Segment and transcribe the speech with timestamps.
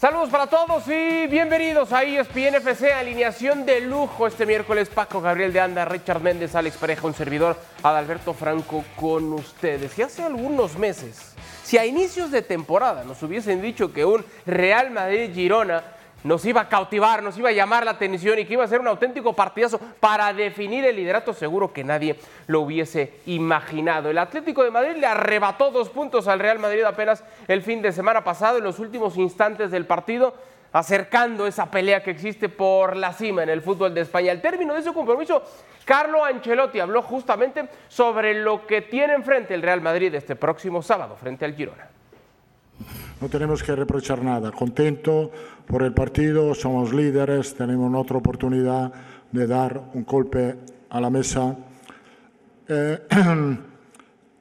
[0.00, 4.88] Saludos para todos y bienvenidos a ESPN FC, alineación de lujo este miércoles.
[4.88, 9.98] Paco Gabriel de Anda, Richard Méndez, Alex Pareja, un servidor, Adalberto Franco con ustedes.
[9.98, 14.90] Y hace algunos meses, si a inicios de temporada nos hubiesen dicho que un Real
[14.90, 15.84] Madrid-Girona
[16.24, 18.80] nos iba a cautivar, nos iba a llamar la atención y que iba a ser
[18.80, 22.16] un auténtico partidazo para definir el liderato, seguro que nadie
[22.46, 24.10] lo hubiese imaginado.
[24.10, 27.92] El Atlético de Madrid le arrebató dos puntos al Real Madrid apenas el fin de
[27.92, 30.34] semana pasado, en los últimos instantes del partido,
[30.72, 34.30] acercando esa pelea que existe por la cima en el fútbol de España.
[34.30, 35.42] Al término de ese compromiso,
[35.84, 41.16] Carlo Ancelotti habló justamente sobre lo que tiene enfrente el Real Madrid este próximo sábado
[41.16, 41.88] frente al Girona.
[43.20, 44.50] No tenemos que reprochar nada.
[44.50, 45.30] Contento
[45.66, 48.90] por el partido, somos líderes, tenemos otra oportunidad
[49.30, 50.56] de dar un golpe
[50.88, 51.54] a la mesa.
[52.66, 52.98] Eh,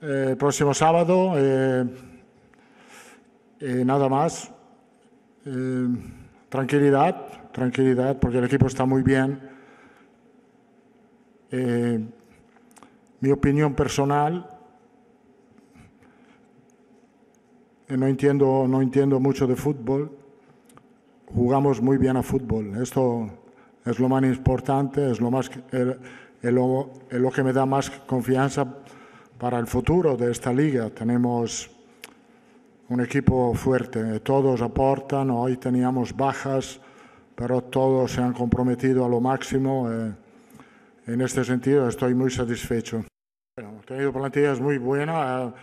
[0.01, 1.83] eh, próximo sábado, eh,
[3.59, 4.49] nada más.
[6.47, 9.41] tranquilidad, tranquilidad, porque el equipo está muy bien.
[13.19, 14.58] mi opinión personal
[17.97, 20.11] no entiendo, no entiendo mucho de fútbol,
[21.33, 22.81] jugamos muy bien a fútbol.
[22.81, 23.27] Esto
[23.85, 25.49] es lo más importante, es lo, más,
[26.41, 28.65] lo, lo que me da más confianza
[29.37, 30.89] para el futuro de esta liga.
[30.89, 31.71] Tenemos
[32.89, 36.79] un equipo fuerte, todos aportan, hoy teníamos bajas,
[37.35, 39.89] pero todos se han comprometido a lo máximo.
[39.91, 40.13] Eh,
[41.07, 43.05] en este sentido estoy muy satisfecho.
[43.57, 45.53] hemos tenido plantillas muy buenas.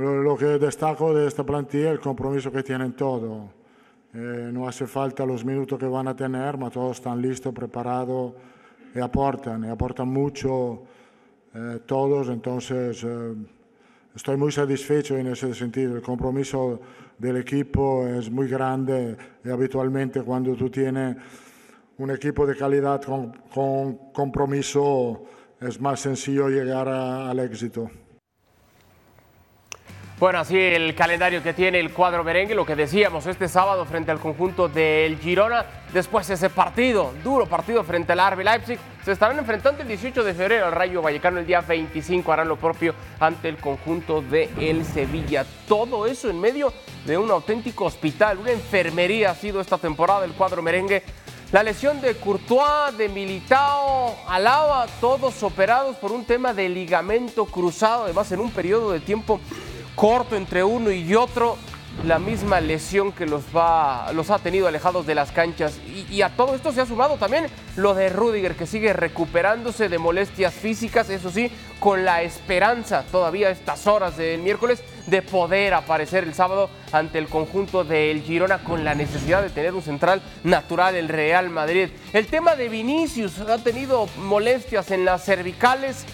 [0.00, 3.50] Lo que destaco de esta plantilla es el compromiso que tienen todos.
[4.14, 8.32] Eh, no hace falta los minutos que van a tener, pero todos están listos, preparados
[8.94, 10.84] y aportan, y aportan mucho
[11.54, 12.30] eh, todos.
[12.30, 13.34] Entonces, eh,
[14.16, 15.96] estoy muy satisfecho en ese sentido.
[15.96, 16.80] El compromiso
[17.18, 21.14] del equipo es muy grande y habitualmente cuando tú tienes
[21.98, 25.26] un equipo de calidad con compromiso
[25.60, 27.90] es más sencillo llegar al éxito.
[30.20, 34.10] Bueno, así el calendario que tiene el cuadro merengue, lo que decíamos este sábado frente
[34.10, 35.64] al conjunto del Girona,
[35.94, 40.34] después ese partido, duro partido frente al RB Leipzig, se estarán enfrentando el 18 de
[40.34, 44.84] febrero al Rayo Vallecano, el día 25 harán lo propio ante el conjunto de el
[44.84, 45.46] Sevilla.
[45.66, 46.70] Todo eso en medio
[47.06, 51.02] de un auténtico hospital, una enfermería ha sido esta temporada el cuadro merengue.
[51.50, 58.04] La lesión de Courtois, de Militao, Alaba, todos operados por un tema de ligamento cruzado,
[58.04, 59.40] además en un periodo de tiempo
[60.00, 61.58] corto entre uno y otro,
[62.06, 65.78] la misma lesión que los, va, los ha tenido alejados de las canchas.
[66.10, 69.98] Y, a todo esto se ha sumado también lo de Rudiger, que sigue recuperándose de
[69.98, 76.24] molestias físicas, eso sí, con la esperanza todavía estas horas del miércoles de poder aparecer
[76.24, 80.94] el sábado ante el conjunto del Girona con la necesidad de tener un central natural,
[80.94, 81.90] el Real Madrid.
[82.14, 86.06] El tema de Vinicius ha tenido molestias en las cervicales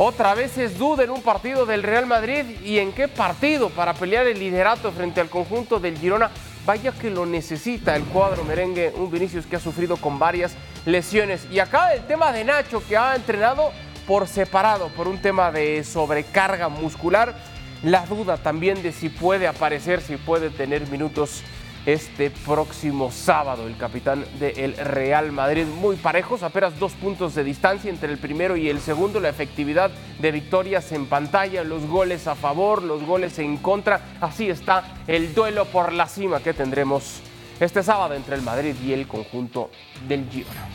[0.00, 3.94] otra vez es duda en un partido del Real Madrid y en qué partido para
[3.94, 6.30] pelear el liderato frente al conjunto del Girona.
[6.64, 10.54] Vaya que lo necesita el cuadro merengue, un Vinicius que ha sufrido con varias
[10.86, 11.48] lesiones.
[11.50, 13.72] Y acá el tema de Nacho que ha entrenado
[14.06, 17.34] por separado por un tema de sobrecarga muscular.
[17.82, 21.42] La duda también de si puede aparecer, si puede tener minutos
[21.88, 23.66] este próximo sábado.
[23.66, 28.58] El capitán del Real Madrid, muy parejos, apenas dos puntos de distancia entre el primero
[28.58, 29.20] y el segundo.
[29.20, 34.02] La efectividad de victorias en pantalla, los goles a favor, los goles en contra.
[34.20, 37.22] Así está el duelo por la cima que tendremos
[37.58, 39.70] este sábado entre el Madrid y el conjunto
[40.06, 40.68] del Girona.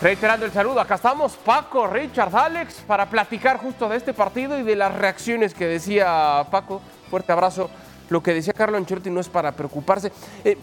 [0.00, 4.62] Reiterando el saludo, acá estamos Paco, Richard, Alex, para platicar justo de este partido y
[4.62, 6.80] de las reacciones que decía Paco.
[7.10, 7.70] Fuerte abrazo
[8.08, 10.12] lo que decía Carlo Ancelotti no es para preocuparse.
[10.44, 10.56] Eh,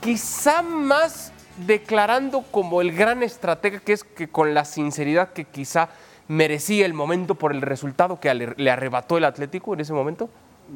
[0.00, 1.32] quizá más
[1.66, 5.88] declarando como el gran estratega que es que con la sinceridad que quizá
[6.28, 10.28] merecía el momento por el resultado que le arrebató el Atlético en ese momento?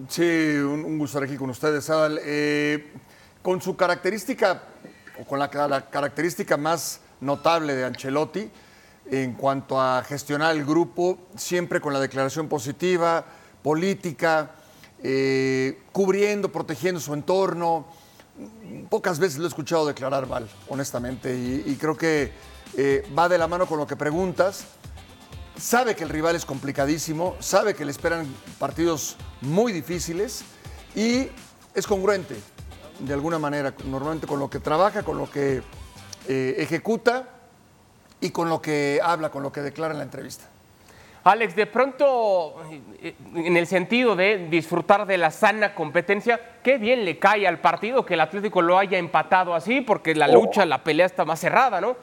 [0.09, 2.19] Sí, un, gusto estar aquí con ustedes, Adal.
[2.25, 2.93] Eh,
[3.43, 4.63] con su característica,
[5.21, 8.51] o con la, la, característica más notable de Ancelotti,
[9.11, 13.25] en cuanto a gestionar el grupo, siempre con la declaración positiva,
[13.63, 14.53] política,
[15.03, 17.87] eh, cubriendo, protegiendo su entorno.
[18.89, 22.33] Pocas veces lo he escuchado declarar mal, honestamente, y, creo que
[22.77, 24.65] eh, va de la mano con lo que preguntas.
[25.59, 28.27] Sabe que el rival es complicadísimo, sabe que le esperan
[28.59, 30.45] partidos muy difíciles
[30.95, 31.29] y
[31.75, 32.37] es congruente,
[33.01, 35.63] de alguna manera, normalmente con lo que trabaja, con lo que
[36.29, 37.29] eh, ejecuta
[38.21, 40.52] y con lo que habla, con lo que declara en la entrevista.
[41.25, 42.57] Alex, de pronto,
[43.01, 47.61] eh, en el sentido de disfrutar de la sana competencia, qué bien le cae al
[47.61, 50.33] partido que el Atlético lo haya empatado así, porque la oh.
[50.33, 51.97] lucha, la pelea está más cerrada, ¿no?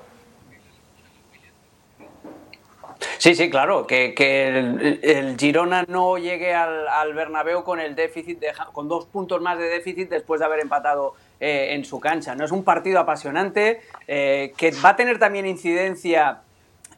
[3.17, 8.87] Sí, sí, claro, que, el, Girona no llegue al, al, Bernabéu con el déficit, con
[8.87, 12.35] dos puntos más de déficit después de haber empatado eh, en su cancha.
[12.35, 16.41] No es un partido apasionante eh, que va a tener también incidencia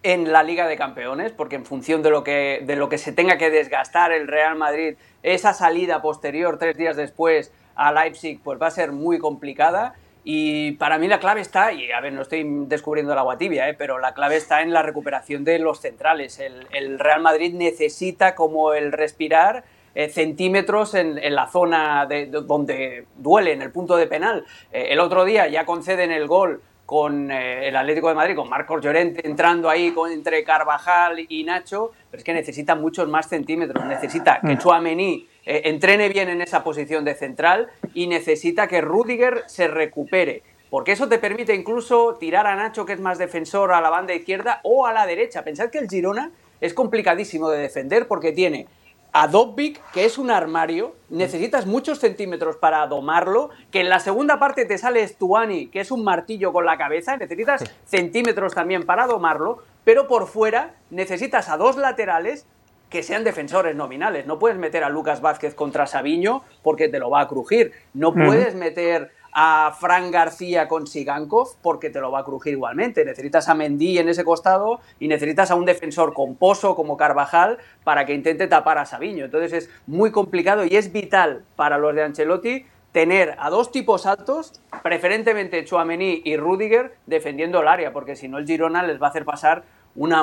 [0.03, 3.11] en la Liga de Campeones, porque en función de lo que, de lo que se
[3.11, 8.61] tenga que desgastar el Real Madrid, esa salida posterior, tres días después, a Leipzig, pues
[8.61, 9.93] va a ser muy complicada.
[10.23, 13.67] Y para mí la clave está, y a ver, no estoy descubriendo el agua tibia,
[13.69, 13.73] ¿eh?
[13.73, 16.39] pero la clave está en la recuperación de los centrales.
[16.39, 19.63] El, Real Madrid necesita como el respirar
[19.95, 24.45] eh, centímetros en, la zona de, donde duele, en el punto de penal.
[24.71, 28.49] Eh, el otro día ya conceden el gol con eh, el Atlético de Madrid, con
[28.49, 33.29] Marcos Llorente entrando ahí con, entre Carvajal y Nacho, pero es que necesita muchos más
[33.29, 34.57] centímetros, necesita que mm.
[34.57, 40.43] Chouameni eh, entrene bien en esa posición de central y necesita que Rudiger se recupere,
[40.69, 44.13] porque eso te permite incluso tirar a Nacho, que es más defensor, a la banda
[44.13, 45.45] izquierda o a la derecha.
[45.45, 48.67] Pensad que el Girona es complicadísimo de defender porque tiene
[49.13, 54.39] a Dobbik, que es un armario, necesitas muchos centímetros para domarlo, que en la segunda
[54.39, 59.07] parte te sale Stuani, que es un martillo con la cabeza, necesitas centímetros también para
[59.07, 62.45] domarlo, pero por fuera necesitas a dos laterales
[62.89, 64.25] que sean defensores nominales.
[64.25, 67.71] No puedes meter a Lucas Vázquez contra Sabiño porque te lo va a crujir.
[67.93, 73.05] No puedes meter a Fran García con Sigankov porque te lo va a crujir igualmente.
[73.05, 77.57] Necesitas a Mendy en ese costado y necesitas a un defensor con pozo como Carvajal
[77.83, 79.25] para que intente tapar a Sabiño.
[79.25, 84.05] Entonces es muy complicado y es vital para los de Ancelotti tener a dos tipos
[84.05, 89.07] altos, preferentemente Chouameni y Rudiger, defendiendo el área, porque si no el Girona les va
[89.07, 89.63] a hacer pasar
[89.95, 90.13] un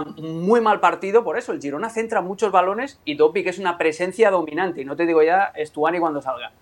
[0.44, 4.30] muy mal partido, por eso el Girona centra muchos balones y que es una presencia
[4.30, 6.52] dominante, y no te digo ya Stuani cuando salga.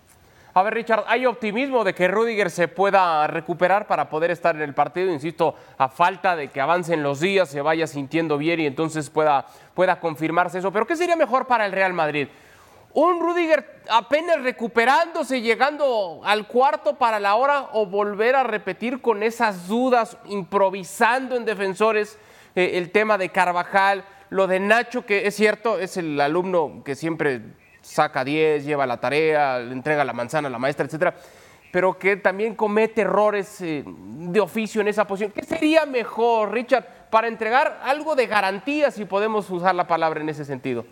[0.57, 4.63] A ver, Richard, ¿hay optimismo de que Rudiger se pueda recuperar para poder estar en
[4.63, 5.13] el partido?
[5.13, 9.45] Insisto, a falta de que avancen los días, se vaya sintiendo bien y entonces pueda,
[9.75, 10.71] pueda confirmarse eso.
[10.71, 12.27] Pero ¿qué sería mejor para el Real Madrid?
[12.93, 19.21] ¿Un Rudiger apenas recuperándose, llegando al cuarto para la hora o volver a repetir con
[19.21, 22.17] esas dudas, improvisando en defensores
[22.55, 26.95] eh, el tema de Carvajal, lo de Nacho, que es cierto, es el alumno que
[26.95, 27.41] siempre
[27.87, 31.15] saca 10, lleva la tarea, entrega la manzana a la maestra, etcétera,
[31.71, 35.31] pero que también comete errores eh, de oficio en esa posición.
[35.31, 40.29] ¿Qué sería mejor, Richard, para entregar algo de garantía, si podemos usar la palabra en
[40.29, 40.85] ese sentido?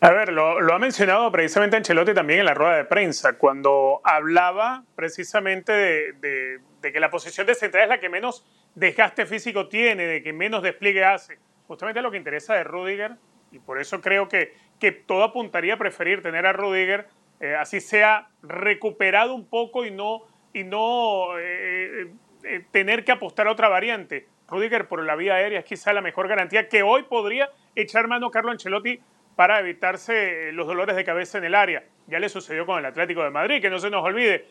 [0.00, 4.82] A ver, lo, ha mencionado precisamente Ancelotti también en la rueda de prensa, cuando hablaba
[4.96, 10.06] precisamente de, de que la posición de central es la que menos desgaste físico tiene,
[10.06, 11.38] de que menos despliegue hace.
[11.68, 13.12] Justamente lo que interesa de Rudiger
[13.52, 17.06] y por eso creo que, que todo apuntaría a preferir tener a Rudiger,
[17.40, 20.20] eh, así sea recuperado un poco y no,
[20.52, 22.12] y no eh,
[22.44, 24.26] eh, tener que apostar a otra variante.
[24.46, 28.30] Rudiger por la vía aérea es quizá la mejor garantía que hoy podría echar mano
[28.30, 29.00] Carlo Ancelotti
[29.36, 31.82] para evitarse los dolores de cabeza en el área.
[32.08, 34.44] Ya le sucedió con el Atlético de Madrid, que no se nos olvide.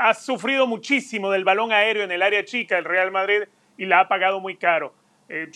[0.00, 3.42] ha sufrido muchísimo del balón aéreo en el área chica el Real Madrid
[3.76, 4.94] y la ha pagado muy caro.
[5.28, 5.50] Eh,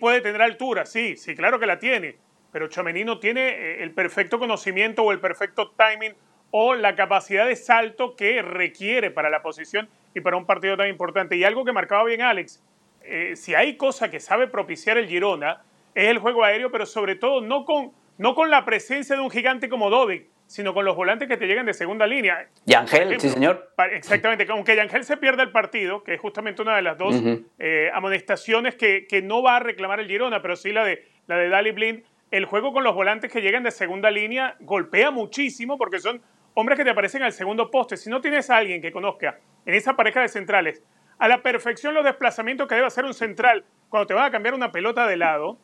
[0.00, 2.16] puede tener altura, sí, sí, claro que la tiene,
[2.50, 6.14] pero Chouameni no tiene eh, el perfecto conocimiento o el perfecto timing
[6.50, 10.88] o la capacidad de salto que requiere para la posición y para un partido tan
[10.88, 11.36] importante.
[11.36, 12.62] Y algo que marcaba bien Alex,
[13.02, 15.62] eh, si hay cosa que sabe propiciar el Girona,
[15.94, 19.30] es el juego aéreo, pero sobre todo no con, no con la presencia de un
[19.30, 22.48] gigante como Dovic, sino con los volantes que te llegan de segunda línea.
[22.64, 23.70] Yangel, sí señor.
[23.92, 27.14] Exactamente, aunque Yangel se pierda el partido, que es justamente una de las dos
[27.58, 31.36] eh, amonestaciones que, que, no va a reclamar el Girona, pero sí la de, la
[31.36, 35.76] de Dali Blind, el juego con los volantes que llegan de segunda línea golpea muchísimo
[35.76, 36.22] porque son
[36.54, 37.98] hombres que te aparecen al segundo poste.
[37.98, 40.82] Si no tienes a alguien que conozca en esa pareja de centrales
[41.18, 44.54] a la perfección los desplazamientos que debe hacer un central cuando te van a cambiar
[44.54, 45.58] una pelota de lado,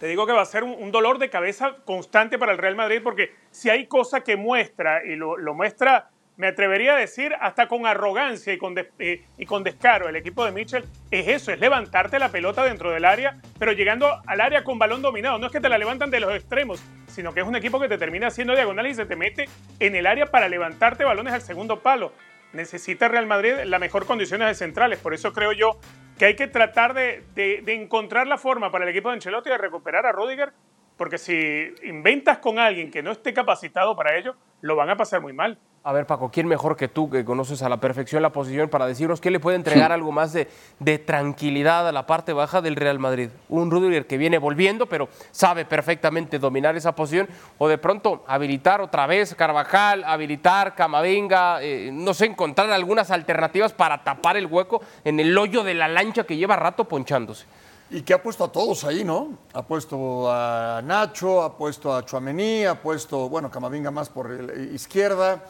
[0.00, 3.02] te digo que va a ser un, dolor de cabeza constante para el Real Madrid
[3.04, 7.84] porque si hay cosa que muestra y lo, muestra, me atrevería a decir, hasta con
[7.84, 12.18] arrogancia y con, eh, y con descaro el equipo de Mitchell, es eso, es levantarte
[12.18, 15.36] la pelota dentro del área, pero llegando al área con balón dominado.
[15.36, 17.88] No es que te la levantan de los extremos, sino que es un equipo que
[17.88, 21.42] te termina haciendo diagonal y se te mete en el área para levantarte balones al
[21.42, 22.12] segundo palo.
[22.52, 25.78] Necesita Real Madrid las mejor condiciones de centrales, por eso creo yo
[26.18, 27.24] que hay que tratar de,
[27.66, 30.52] encontrar la forma para el equipo de Ancelotti de recuperar a Rudiger
[31.00, 35.22] porque si inventas con alguien que no esté capacitado para ello, lo van a pasar
[35.22, 35.56] muy mal.
[35.82, 38.86] A ver, Paco, ¿quién mejor que tú, que conoces a la perfección la posición, para
[38.86, 40.46] decirnos qué le puede entregar algo más de,
[40.78, 43.30] de, tranquilidad a la parte baja del Real Madrid?
[43.48, 48.82] Un Rudiger que viene volviendo, pero sabe perfectamente dominar esa posición, o de pronto habilitar
[48.82, 54.82] otra vez Carvajal, habilitar Camavinga, eh, no sé, encontrar algunas alternativas para tapar el hueco
[55.04, 57.46] en el hoyo de la lancha que lleva rato ponchándose.
[57.90, 59.36] Y que ha puesto a todos ahí, ¿no?
[59.52, 64.54] Ha puesto a Nacho, ha puesto a Chuamení, ha puesto, bueno, Camavinga más por la
[64.62, 65.42] izquierda.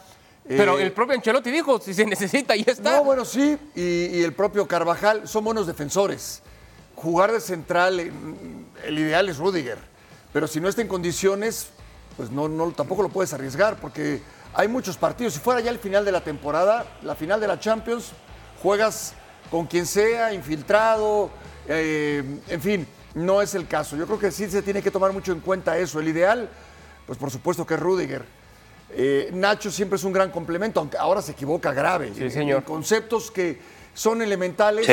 [0.47, 2.97] Pero eh, el propio Ancelotti dijo, si se necesita, y está.
[2.97, 6.41] No, bueno, sí, y, el propio Carvajal son buenos defensores.
[6.95, 9.77] Jugar de central, el ideal es Rudiger,
[10.33, 11.69] pero si no está en condiciones,
[12.17, 14.21] pues no, no, tampoco lo puedes arriesgar, porque
[14.53, 15.33] hay muchos partidos.
[15.33, 18.11] Si fuera ya el final de la temporada, la final de la Champions,
[18.61, 19.13] juegas
[19.49, 21.29] con quien sea, infiltrado,
[21.67, 23.95] eh, en fin, no es el caso.
[23.95, 25.99] Yo creo que sí se tiene que tomar mucho en cuenta eso.
[25.99, 26.49] El ideal,
[27.05, 28.41] pues por supuesto que es Rudiger
[28.93, 32.11] eh, Nacho siempre es un gran complemento, aunque ahora se equivoca grave.
[32.15, 32.63] Sí, señor.
[32.63, 33.59] conceptos que
[33.93, 34.87] son elementales,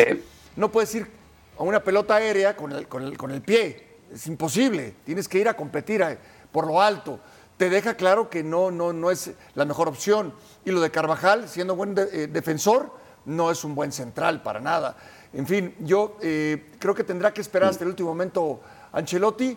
[0.57, 1.07] no puedes ir
[1.59, 3.87] a una pelota aérea con el, con el, pie.
[4.13, 4.95] Es imposible.
[5.05, 6.05] Tienes que ir a competir
[6.53, 7.21] por lo alto.
[7.57, 10.33] Te deja claro que no, no, no es la mejor opción.
[10.65, 12.93] Y lo de Carvajal, siendo buen eh, defensor,
[13.25, 14.97] no es un buen central para nada.
[15.33, 18.61] En fin, yo eh, creo que tendrá que esperar hasta el último momento
[18.93, 19.57] Ancelotti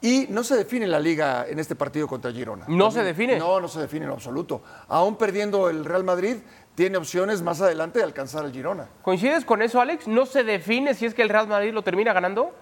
[0.00, 2.64] y no se define la liga en este partido contra Girona.
[2.66, 3.38] ¿No se define?
[3.38, 4.60] No, no se define en absoluto.
[4.88, 6.38] Aún perdiendo el Real Madrid,
[6.74, 8.88] tiene opciones más adelante de alcanzar al Girona.
[9.02, 10.08] ¿Coincides con eso, Alex?
[10.08, 12.52] ¿No se define si es que el Real Madrid lo termina ganando?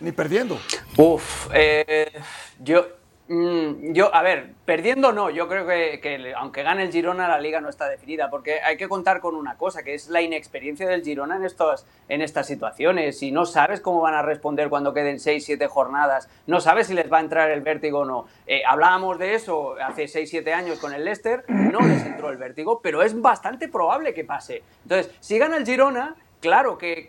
[0.00, 0.58] Ni perdiendo.
[0.98, 2.12] Uf, eh,
[2.58, 2.86] yo
[3.26, 7.70] yo, a ver, perdiendo no, yo creo que, aunque gane el Girona, la liga no
[7.70, 11.36] está definida, porque hay que contar con una cosa, que es la inexperiencia del Girona
[11.36, 13.18] en, estos, en estas situaciones.
[13.18, 16.94] Si no sabes cómo van a responder cuando queden 6, 7 jornadas, no sabes si
[16.94, 18.26] les va a entrar el vértigo o no.
[18.46, 22.36] Eh, hablábamos de eso hace 6, 7 años con el Leicester, no les entró el
[22.36, 24.62] vértigo, pero es bastante probable que pase.
[24.82, 26.14] Entonces, si gana el Girona,
[26.44, 27.06] claro que,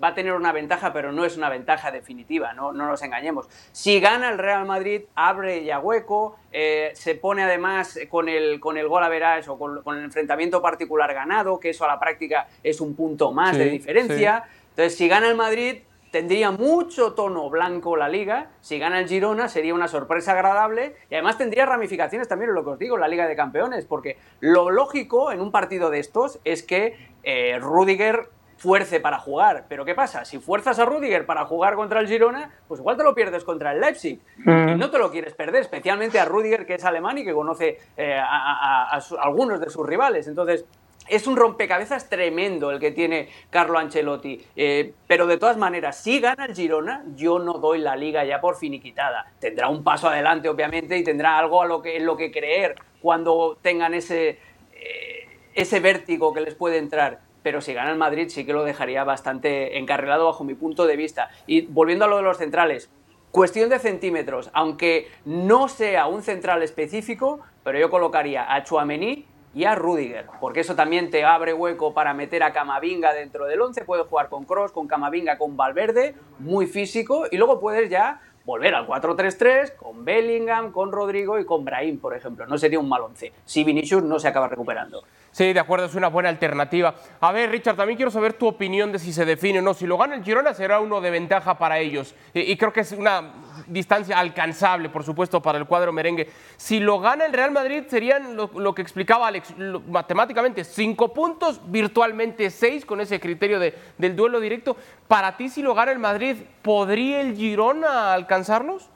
[0.00, 3.48] va a tener una ventaja, pero no es una ventaja definitiva, no, no nos engañemos.
[3.72, 8.78] Si gana el Real Madrid, abre ya hueco, eh, se pone además con el, con
[8.78, 12.46] el gol a verás o con, el enfrentamiento particular ganado, que eso a la práctica
[12.62, 14.44] es un punto más de diferencia.
[14.70, 15.78] Entonces, si gana el Madrid,
[16.12, 18.50] tendría mucho tono blanco la liga.
[18.60, 22.62] Si gana el Girona sería una sorpresa agradable y además tendría ramificaciones también en lo
[22.62, 26.38] que os digo, la Liga de Campeones, porque lo lógico en un partido de estos
[26.44, 29.66] es que eh, Rudiger fuerce para jugar.
[29.68, 30.24] Pero ¿qué pasa?
[30.24, 33.72] Si fuerzas a Rudiger para jugar contra el Girona, pues igual te lo pierdes contra
[33.72, 34.20] el Leipzig.
[34.38, 34.68] Mm.
[34.68, 37.78] Y no te lo quieres perder, especialmente a Rudiger, que es alemán y que conoce
[37.96, 40.26] eh, a, algunos de sus rivales.
[40.26, 40.64] Entonces,
[41.08, 44.44] es un rompecabezas tremendo el que tiene Carlo Ancelotti.
[44.56, 48.40] Eh, pero de todas maneras, si gana el Girona, yo no doy la liga ya
[48.40, 49.26] por finiquitada.
[49.38, 52.74] Tendrá un paso adelante, obviamente, y tendrá algo a lo que, en lo que creer
[53.00, 54.40] cuando tengan ese,
[54.72, 58.64] eh, ese vértigo que les puede entrar pero si gana el Madrid sí que lo
[58.64, 61.30] dejaría bastante encarrilado bajo mi punto de vista.
[61.46, 62.90] Y volviendo a lo de los centrales,
[63.30, 69.62] cuestión de centímetros, aunque no sea un central específico, pero yo colocaría a Chuamení y
[69.62, 73.84] a Rudiger, porque eso también te abre hueco para meter a Camavinga dentro del 11,
[73.84, 78.74] puedes jugar con Cross, con Camavinga, con Valverde, muy físico, y luego puedes ya volver
[78.74, 82.46] al 4-3-3 con Bellingham, con Rodrigo y con Brahim, por ejemplo.
[82.46, 85.02] No sería un mal once si Vinicius no se acaba recuperando.
[85.36, 86.94] Sí, de acuerdo, es una buena alternativa.
[87.20, 89.74] A ver, Richard, también quiero saber tu opinión de si se define o no.
[89.74, 92.14] Si lo gana el Girona será uno de ventaja para ellos.
[92.32, 93.34] Y, creo que es una
[93.66, 96.30] distancia alcanzable, por supuesto, para el cuadro merengue.
[96.56, 99.52] Si lo gana el Real Madrid serían lo, que explicaba Alex,
[99.88, 104.74] matemáticamente cinco puntos, virtualmente seis con ese criterio de, del duelo directo.
[105.06, 108.88] Para ti, si lo gana el Madrid, ¿podría el Girona alcanzarlos?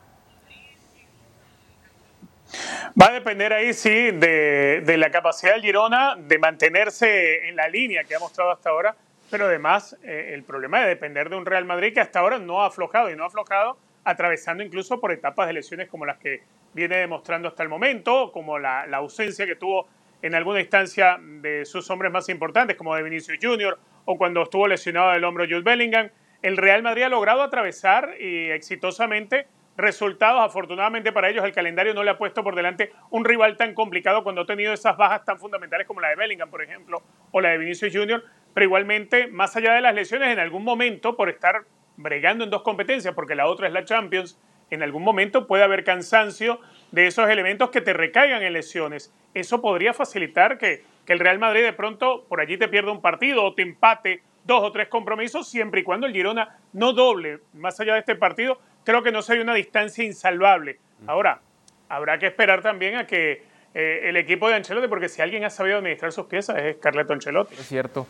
[3.01, 8.05] Va a depender ahí, sí, de, la capacidad del Girona de mantenerse en la línea
[8.05, 8.97] que ha mostrado hasta ahora,
[9.31, 12.63] pero además eh, el problema de depender de un Real Madrid que hasta ahora no
[12.63, 16.43] ha aflojado y no ha aflojado atravesando incluso por etapas de lesiones como las que
[16.73, 19.89] viene demostrando hasta el momento, como la, ausencia que tuvo
[20.23, 24.67] en alguna instancia de sus hombres más importantes, como de Vinicius Junior, o cuando estuvo
[24.69, 26.11] lesionado del hombro Jude Bellingham.
[26.43, 29.47] El Real Madrid ha logrado atravesar y exitosamente
[29.81, 30.41] resultados.
[30.41, 34.23] Afortunadamente para ellos el calendario no le ha puesto por delante un rival tan complicado
[34.23, 37.51] cuando ha tenido esas bajas tan fundamentales como la de Bellingham, por ejemplo, o la
[37.51, 38.25] de Vinicius Junior.
[38.55, 41.65] Pero igualmente, más allá de las lesiones, en algún momento, por estar
[41.97, 45.85] bregando en dos competencias, porque la otra es la Champions, en algún momento puede haber
[45.85, 46.61] cansancio
[46.93, 49.13] de esos elementos que te recaigan en lesiones.
[49.35, 53.01] Eso podría facilitar que, que el Real Madrid de pronto por allí te pierda un
[53.01, 57.41] partido o te empate dos o tres compromisos, siempre y cuando el Girona no doble,
[57.53, 60.79] más allá de este partido, creo que no sería una distancia insalvable.
[61.07, 61.41] Ahora,
[61.89, 65.51] habrá que esperar también a que eh, el equipo de Ancelotti, porque si alguien ha
[65.51, 67.55] sabido administrar sus piezas es Carleto Ancelotti.
[67.55, 68.07] Es cierto.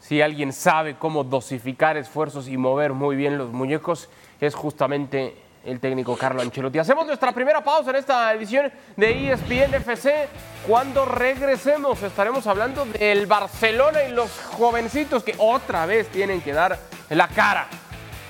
[0.00, 5.80] Si alguien sabe cómo dosificar esfuerzos y mover muy bien los muñecos, es justamente el
[5.80, 6.78] técnico Carlo Ancelotti.
[6.78, 10.28] Hacemos nuestra primera pausa en esta edición de ESPN FC.
[10.66, 16.78] Cuando regresemos estaremos hablando del Barcelona y los jovencitos que otra vez tienen que dar
[17.10, 17.68] la cara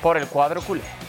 [0.02, 1.03] por el cuadro culé.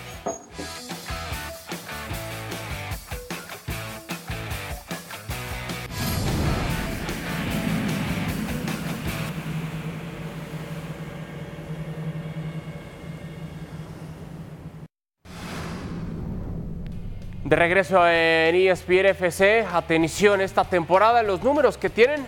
[17.46, 22.26] De regreso en ESPN FC, atención esta temporada, los números que tienen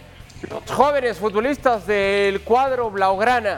[0.47, 3.57] los jóvenes futbolistas del cuadro Blaugrana.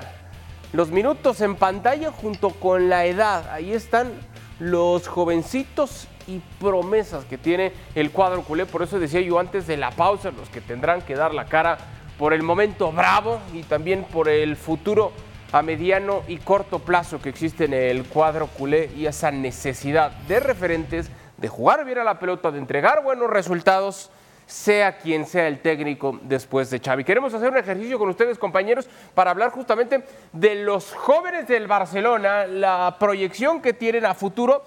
[0.72, 3.50] Los minutos en pantalla junto con la edad.
[3.52, 4.14] Ahí están
[4.62, 8.66] los jovencitos y promesas que tiene el cuadro culé.
[8.66, 11.78] Por eso decía yo antes de la pausa, los que tendrán que dar la cara
[12.18, 15.12] por el momento bravo y también por el futuro
[15.52, 20.40] a mediano y corto plazo que existe en el cuadro culé y esa necesidad de
[20.40, 24.12] referentes de jugar bien a la pelota, de entregar buenos resultados,
[24.46, 27.04] sea quien sea el técnico después de Xavi.
[27.04, 30.04] Queremos hacer un ejercicio con ustedes, compañeros, para hablar justamente
[30.34, 34.64] de los jóvenes del Barcelona, la proyección que tienen a futuro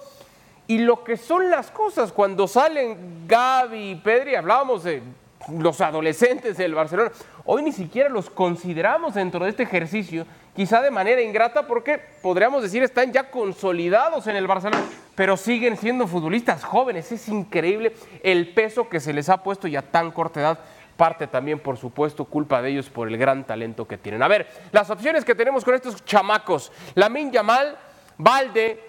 [0.67, 5.03] y lo que son las cosas cuando salen Gaby y Pedri, hablábamos de
[5.49, 7.11] los adolescentes del Barcelona,
[7.43, 10.25] hoy ni siquiera los consideramos dentro de este ejercicio,
[10.55, 14.83] quizá de manera ingrata porque podríamos decir están ya consolidados en el Barcelona,
[15.15, 19.79] pero siguen siendo futbolistas jóvenes, es increíble el peso que se les ha puesto ya
[19.79, 20.59] a tan corta edad
[20.97, 24.21] parte también, por supuesto, culpa de ellos por el gran talento que tienen.
[24.21, 26.71] A ver, las opciones que tenemos con estos chamacos.
[26.95, 27.75] Lamin Yamal,
[28.17, 28.79] Valde,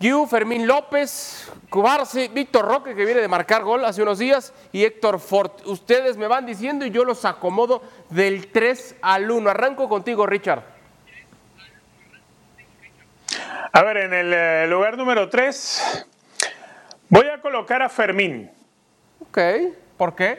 [0.00, 4.84] Yu, Fermín López, Cubarse, Víctor Roque, que viene de marcar gol hace unos días, y
[4.84, 5.64] Héctor Fort.
[5.66, 9.48] Ustedes me van diciendo y yo los acomodo del 3 al 1.
[9.48, 10.73] Arranco contigo, Richard.
[13.76, 16.06] A ver, en el eh, lugar número 3
[17.08, 18.48] voy a colocar a Fermín.
[19.18, 19.38] Ok,
[19.96, 20.38] ¿por qué?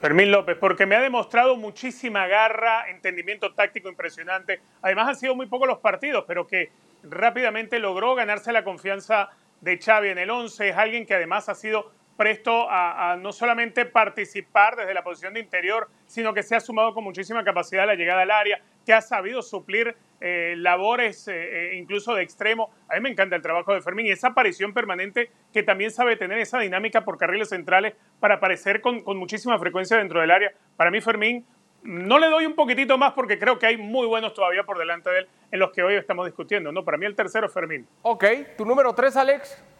[0.00, 4.60] Fermín López, porque me ha demostrado muchísima garra, entendimiento táctico impresionante.
[4.80, 6.70] Además han sido muy pocos los partidos, pero que
[7.02, 10.68] rápidamente logró ganarse la confianza de Xavi en el 11.
[10.68, 15.40] Es alguien que además ha sido presto a, no solamente participar desde la posición de
[15.40, 18.92] interior, sino que se ha sumado con muchísima capacidad a la llegada al área, que
[18.92, 21.34] ha sabido suplir eh, labores eh,
[21.72, 22.70] eh, incluso de extremo.
[22.88, 26.16] A mí me encanta el trabajo de Fermín y esa aparición permanente que también sabe
[26.16, 30.52] tener esa dinámica por carriles centrales para aparecer con, muchísima frecuencia dentro del área.
[30.76, 31.44] Para mí Fermín
[31.82, 35.10] no le doy un poquitito más porque creo que hay muy buenos todavía por delante
[35.10, 36.72] de él en los que hoy estamos discutiendo.
[36.72, 37.86] No, para mí el tercero es Fermín.
[38.02, 38.24] Ok,
[38.56, 39.73] tu número tres, Alex.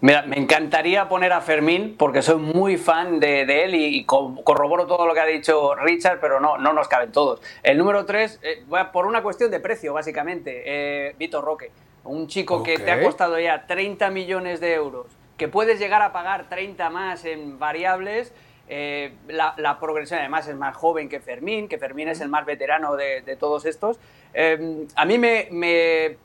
[0.00, 5.06] Mira, me encantaría poner a Fermín porque soy muy fan de, él y, corroboro todo
[5.06, 7.40] lo que ha dicho Richard, pero no, no nos caben todos.
[7.62, 11.72] El número 3, eh, por una cuestión de precio, básicamente, eh, Vitor Roque,
[12.04, 15.06] un chico que te ha costado ya 30 millones de euros,
[15.36, 18.32] que puedes llegar a pagar 30 más en variables
[18.70, 22.96] eh, la, progresión además es más joven que Fermín, que Fermín es el más veterano
[22.96, 23.98] de, todos estos.
[24.34, 26.16] Eh, a mí me,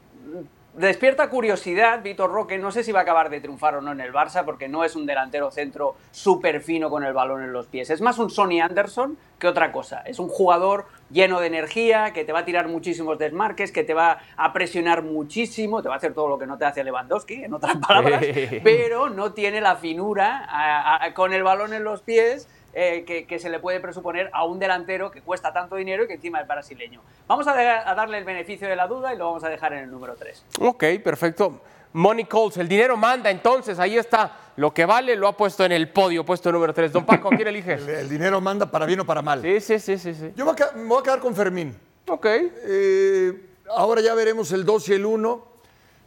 [0.75, 4.01] despierta curiosidad Vitor Roque, no sé si va a acabar de triunfar o no en
[4.01, 7.67] el Barça, porque no es un delantero centro súper fino con el balón en los
[7.67, 7.89] pies.
[7.89, 10.01] Es más un Sonny Anderson que otra cosa.
[10.05, 13.93] Es un jugador lleno de energía, que te va a tirar muchísimos desmarques, que te
[13.93, 17.43] va a presionar muchísimo, te va a hacer todo lo que no te hace Lewandowski,
[17.43, 18.23] en otras palabras,
[18.63, 23.59] pero no tiene la finura con el balón en los pies eh, que, se le
[23.59, 27.01] puede presuponer a un delantero que cuesta tanto dinero y que encima es brasileño.
[27.27, 29.91] Vamos a, darle el beneficio de la duda y lo vamos a dejar en el
[29.91, 30.45] número 3.
[30.59, 31.61] Ok, perfecto.
[31.93, 34.39] Money calls, el dinero manda, entonces ahí está.
[34.55, 36.91] Lo que vale lo ha puesto en el podio, puesto número 3.
[36.91, 37.73] Don Paco, ¿quién elige?
[37.73, 39.43] el, dinero manda para bien o para mal.
[39.43, 40.15] Sí, sí, sí, sí.
[40.15, 40.31] sí.
[40.35, 41.77] Yo me voy a quedar con Fermín.
[42.07, 42.25] Ok.
[42.25, 45.45] Eh, ahora ya veremos el 2 y el 1.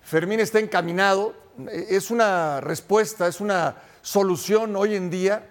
[0.02, 1.34] Fermín está encaminado.
[1.68, 5.50] Es una respuesta, es una solución hoy en día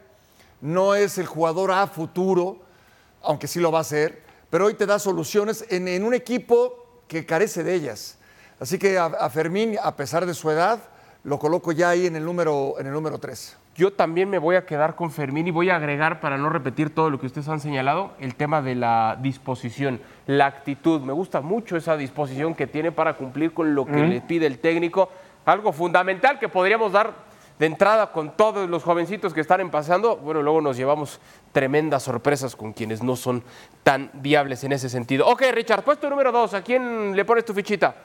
[0.66, 2.58] no es el jugador a futuro,
[3.22, 7.26] aunque sí lo va a ser, pero hoy te da soluciones en, un equipo que
[7.26, 8.18] carece de ellas.
[8.60, 10.80] Así que a, Fermín, a pesar de su edad,
[11.24, 13.58] lo coloco ya ahí en el número, en el número 3.
[13.76, 16.96] Yo también me voy a quedar con Fermín y voy a agregar, para no repetir
[16.96, 21.02] todo lo que ustedes han señalado, el tema de la disposición, la actitud.
[21.02, 24.58] Me gusta mucho esa disposición que tiene para cumplir con lo que le pide el
[24.58, 25.10] técnico.
[25.46, 27.25] Algo fundamental que podríamos dar
[27.60, 31.20] de entrada con todos los jovencitos que están pasando, bueno, luego nos llevamos
[31.52, 33.44] tremendas sorpresas con quienes no son
[33.84, 35.26] tan viables en ese sentido.
[35.28, 37.96] Ok, Richard, puesto número dos, ¿a quién le pones tu fichita?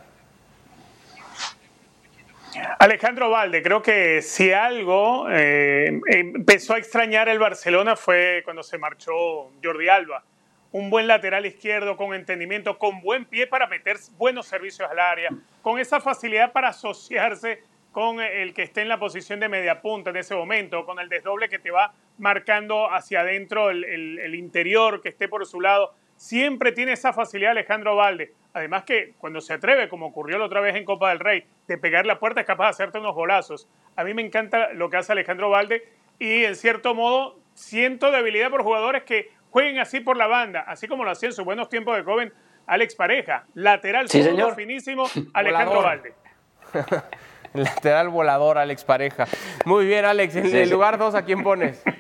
[2.79, 8.79] Alejandro Valde, creo que si algo eh, empezó a extrañar el Barcelona fue cuando se
[8.79, 10.25] marchó Jordi Alba.
[10.73, 15.31] Un buen lateral izquierdo con entendimiento, con buen pie para meter buenos servicios al área,
[15.63, 20.11] con esa facilidad para asociarse con el que esté en la posición de media punta
[20.11, 25.01] en ese momento, con el desdoble que te va marcando hacia adentro el, el interior
[25.01, 25.95] que esté por su lado.
[26.17, 28.35] Siempre tiene esa facilidad Alejandro Valde.
[28.53, 31.79] Además que cuando se atreve, como ocurrió la otra vez en Copa del Rey, de
[31.79, 33.69] pegar la puerta es capaz de hacerte unos golazos.
[33.97, 35.83] A mí me encanta lo que hace Alejandro Valde
[36.19, 40.89] y en cierto modo siento debilidad por jugadores que jueguen así por la banda, así
[40.89, 42.33] como lo hacía en sus buenos tiempos de joven
[42.67, 43.47] Alex Pareja.
[43.55, 44.55] Lateral sí, señor.
[44.55, 46.15] finísimo, Alejandro Valde.
[47.55, 49.27] Lateral volador, Alex Pareja.
[49.65, 50.37] Muy bien, Alex.
[50.37, 51.83] En el lugar dos, ¿a quién pones?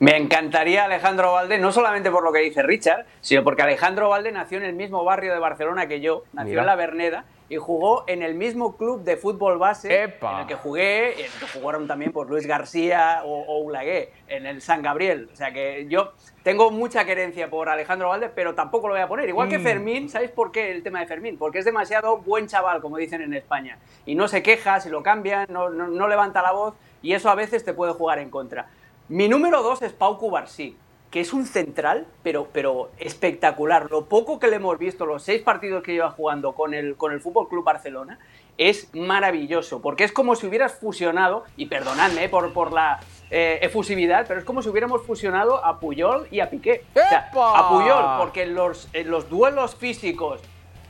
[0.00, 4.32] Me encantaría Alejandro Valde, no solamente por lo que dice Richard, sino porque Alejandro Valde
[4.32, 8.04] nació en el mismo barrio de Barcelona que yo, nació en La Verneda y jugó
[8.06, 11.86] en el mismo club de fútbol base en el que jugué, en el que jugaron
[11.86, 15.28] también por Luis García o, o en el San Gabriel.
[15.32, 19.08] O sea que yo tengo mucha querencia por Alejandro Valde, pero tampoco lo voy a
[19.08, 19.28] poner.
[19.28, 19.62] Igual que mm.
[19.62, 21.36] Fermín, ¿sabéis por qué el tema de Fermín?
[21.38, 23.78] Porque es demasiado buen chaval, como dicen en España.
[24.06, 27.34] Y no se queja, si lo cambian, no, no levanta la voz y eso a
[27.34, 28.68] veces te puede jugar en contra.
[29.08, 30.78] Mi número dos es Pau Cubarsí,
[31.14, 33.88] que es un central, pero, pero espectacular.
[33.88, 37.12] Lo poco que le hemos visto, los seis partidos que lleva jugando con el, con
[37.12, 38.18] el Fútbol Club Barcelona,
[38.58, 42.98] es maravilloso, porque es como si hubieras fusionado, y perdonadme por, por la
[43.30, 46.82] eh, efusividad, pero es como si hubiéramos fusionado a Puyol y a Piqué.
[46.96, 50.40] O sea, a Puyol, porque los, en los duelos físicos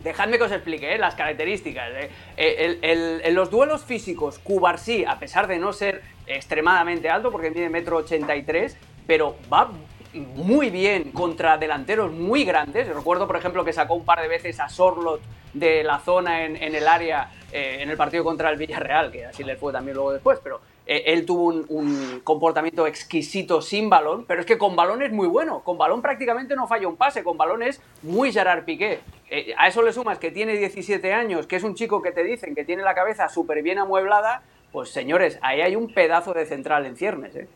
[0.02, 0.98] Dejadme que os explique ¿eh?
[0.98, 1.90] las características.
[1.94, 2.10] ¿eh?
[2.37, 7.96] en los duelos físicos, Cubarsí, a pesar de no ser extremadamente alto, porque tiene metro
[7.96, 9.70] 83, pero va
[10.14, 12.88] muy bien contra delanteros muy grandes.
[12.88, 15.20] Recuerdo, por ejemplo, que sacó un par de veces a Sorlot
[15.53, 19.44] de la zona en, el área eh, en el partido contra el Villarreal, que así
[19.44, 24.40] le fue también luego después, pero eh, él tuvo un, comportamiento exquisito sin balón, pero
[24.40, 25.61] es que con balón es muy bueno.
[25.61, 29.00] Con balón prácticamente no falla un pase, con balón es muy Gerard Piqué.
[29.31, 32.24] Eh, a eso le sumas que tiene 17 años, que es un chico que te
[32.24, 36.46] dicen que tiene la cabeza súper bien amueblada, pues señores, ahí hay un pedazo de
[36.46, 37.37] central en ciernes.
[37.37, 37.48] ¿eh?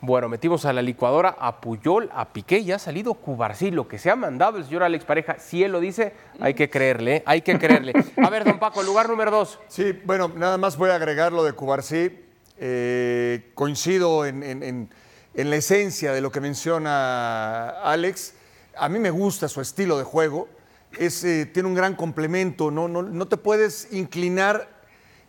[0.00, 3.72] Bueno, metimos a la licuadora a Puyol, a Piqué y ha salido Cubarsí.
[3.72, 6.70] Lo que se ha mandado el señor Alex Pareja, si él lo dice, hay que
[6.70, 7.22] creerle, ¿eh?
[7.26, 7.92] hay que creerle.
[8.22, 9.58] A ver, don Paco, lugar número dos.
[9.66, 12.16] Sí, bueno, nada más voy a agregar lo de Cubarsí.
[12.60, 14.88] Eh, coincido en,
[15.34, 18.34] la esencia de lo que menciona Alex.
[18.76, 20.48] A mí me gusta su estilo de juego.
[20.96, 22.70] Es, eh, tiene un gran complemento.
[22.70, 24.68] No, no, no te puedes inclinar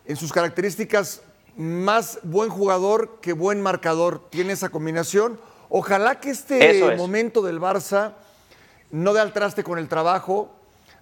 [0.04, 1.22] en sus características
[1.60, 4.30] más buen jugador que buen marcador.
[4.30, 5.38] Tiene esa combinación.
[5.68, 8.14] Ojalá que este momento del Barça
[8.90, 10.50] no dé al traste con el trabajo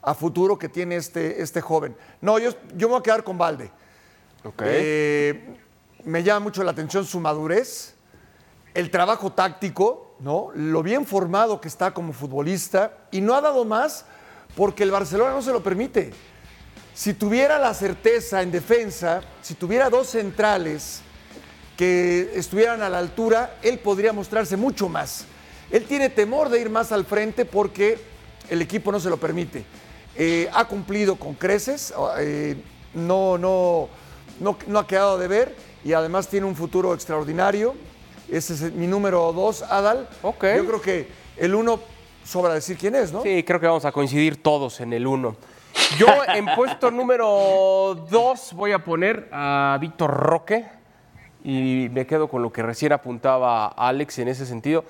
[0.03, 1.97] a futuro que tiene este, este joven.
[2.21, 3.71] No, yo, yo me voy a quedar con Valde.
[4.43, 4.69] Okay.
[4.71, 5.57] Eh,
[6.05, 7.95] me llama mucho la atención su madurez,
[8.75, 10.49] el trabajo táctico, ¿no?
[10.55, 14.07] Lo bien formado que está como futbolista y no ha dado más
[14.57, 16.13] porque el Barcelona no se lo permite.
[16.99, 21.01] Si tuviera la certeza en defensa, si tuviera dos centrales
[21.77, 25.25] que estuvieran a la altura, él podría mostrarse mucho más.
[25.71, 27.99] Él tiene temor de ir más al frente porque
[28.51, 29.65] el equipo no se lo permite.
[30.17, 32.57] Eh, ha cumplido con creces, eh,
[32.95, 33.89] no, no,
[34.41, 37.77] no, ha quedado de ver y además tiene un futuro extraordinario.
[38.29, 40.09] Ese es mi número dos, Adal.
[40.21, 40.57] Okay.
[40.57, 41.79] Yo creo que el uno
[42.25, 43.23] sobra decir quién es, ¿no?
[43.23, 45.37] Sí, creo que vamos a coincidir todos en el uno.
[45.97, 50.67] Yo en puesto número dos voy a poner a Víctor Roque
[51.43, 54.85] y me quedo con lo que recién apuntaba Alex en ese sentido.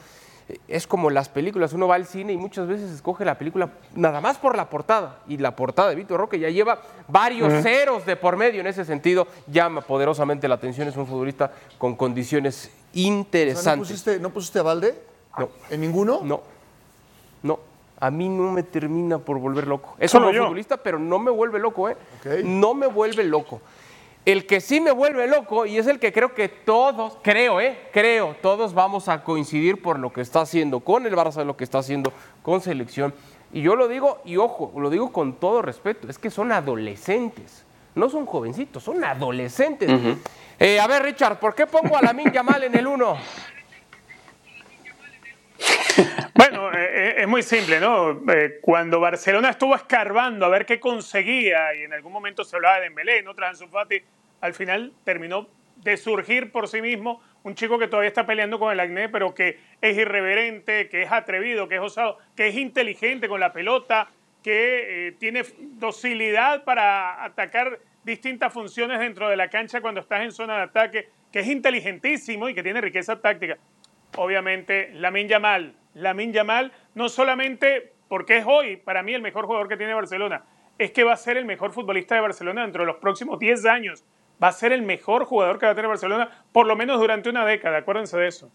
[0.66, 4.20] Es como las películas, uno va al cine y muchas veces escoge la película nada
[4.20, 5.20] más por la portada.
[5.28, 8.84] Y la portada de Víctor Roque ya lleva varios ceros de por medio en ese
[8.84, 9.28] sentido.
[9.46, 14.20] Llama poderosamente la atención, es un futbolista con condiciones interesantes.
[14.20, 15.00] ¿no, pusiste, a Valde?
[15.38, 15.50] No.
[15.70, 16.20] ¿En ninguno?
[16.24, 16.42] No.
[17.42, 17.67] No
[18.00, 19.96] a mí no me termina por volver loco.
[19.98, 21.96] Es un futbolista, pero no me vuelve loco, ¿eh?
[22.44, 23.60] No me vuelve loco.
[24.24, 27.78] El que sí me vuelve loco, y es el que creo que todos, creo, ¿eh?
[27.92, 31.64] Creo, todos vamos a coincidir por lo que está haciendo con el Barça, lo que
[31.64, 33.14] está haciendo con selección.
[33.52, 37.64] Y yo lo digo, y ojo, lo digo con todo respeto, es que son adolescentes.
[37.94, 39.90] No son jovencitos, son adolescentes.
[40.58, 43.16] Eh, a ver, Richard, ¿por qué pongo a la Yamal en el 1?
[46.34, 48.22] Bueno, eh, eh, es muy simple, ¿no?
[48.32, 52.76] Eh, cuando Barcelona estuvo escarbando a ver qué conseguía y en algún momento se hablaba
[52.76, 53.34] de Dembélé, ¿no?
[53.34, 54.00] Tras Ansu Fati,
[54.40, 58.72] al final terminó de surgir por sí mismo un chico que todavía está peleando con
[58.72, 63.28] el acné, pero que es irreverente, que es atrevido, que es osado, que es inteligente
[63.28, 64.08] con la pelota,
[64.42, 70.56] que tiene docilidad para atacar distintas funciones dentro de la cancha cuando estás en zona
[70.56, 73.58] de ataque, que es inteligentísimo y que tiene riqueza táctica.
[74.16, 79.68] Obviamente, Lamin Yamal, Lamin Yamal, no solamente porque es hoy para mí el mejor jugador
[79.68, 80.44] que tiene Barcelona,
[80.78, 83.66] es que va a ser el mejor futbolista de Barcelona dentro de los próximos 10
[83.66, 84.04] años.
[84.42, 87.28] Va a ser el mejor jugador que va a tener Barcelona, por lo menos durante
[87.28, 88.50] una década, acuérdense de eso.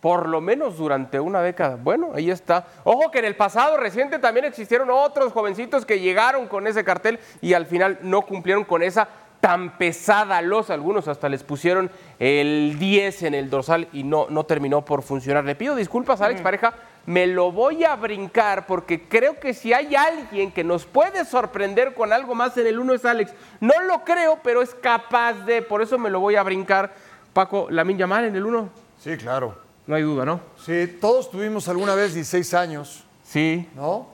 [0.00, 1.76] Por lo menos durante una década.
[1.76, 2.66] Bueno, ahí está.
[2.84, 7.18] Ojo que en el pasado reciente también existieron otros jovencitos que llegaron con ese cartel
[7.40, 9.08] y al final no cumplieron con esa
[9.40, 14.44] tan pesada los algunos hasta les pusieron el 10 en el dorsal y no, no
[14.44, 15.44] terminó por funcionar.
[15.44, 16.74] Le pido disculpas a Alex Pareja,
[17.06, 21.94] me lo voy a brincar porque creo que si hay alguien que nos puede sorprender
[21.94, 23.32] con algo más en el 1 es Alex.
[23.60, 26.94] No lo creo, pero es capaz de, por eso me lo voy a brincar.
[27.32, 28.68] Paco, ¿la Min mal en el 1?
[28.98, 29.56] Sí, claro.
[29.86, 30.40] No hay duda, ¿no?
[30.56, 33.04] Sí, todos tuvimos alguna vez 16 años.
[33.22, 33.68] Sí.
[33.76, 34.08] ¿No?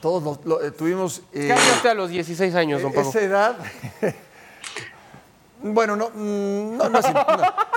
[0.00, 1.22] Todos lo, eh, tuvimos.
[1.32, 3.08] ¿Qué hace usted a los 16 años, don Paco?
[3.08, 3.56] Esa edad.
[5.66, 7.06] Bueno, no, mm, no, no, es,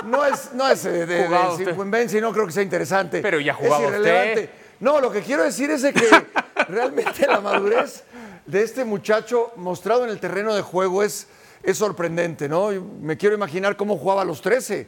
[0.04, 3.22] no, es, no es eh, de, de no creo que sea interesante.
[3.22, 4.50] Pero ya jugaba es irrelevante.
[4.80, 6.06] No, lo que quiero decir es que
[6.68, 8.04] realmente la madurez
[8.44, 11.28] de este muchacho mostrado en el terreno de juego es,
[11.62, 12.68] es sorprendente, ¿no?
[13.00, 14.86] Me quiero imaginar cómo jugaba a los 13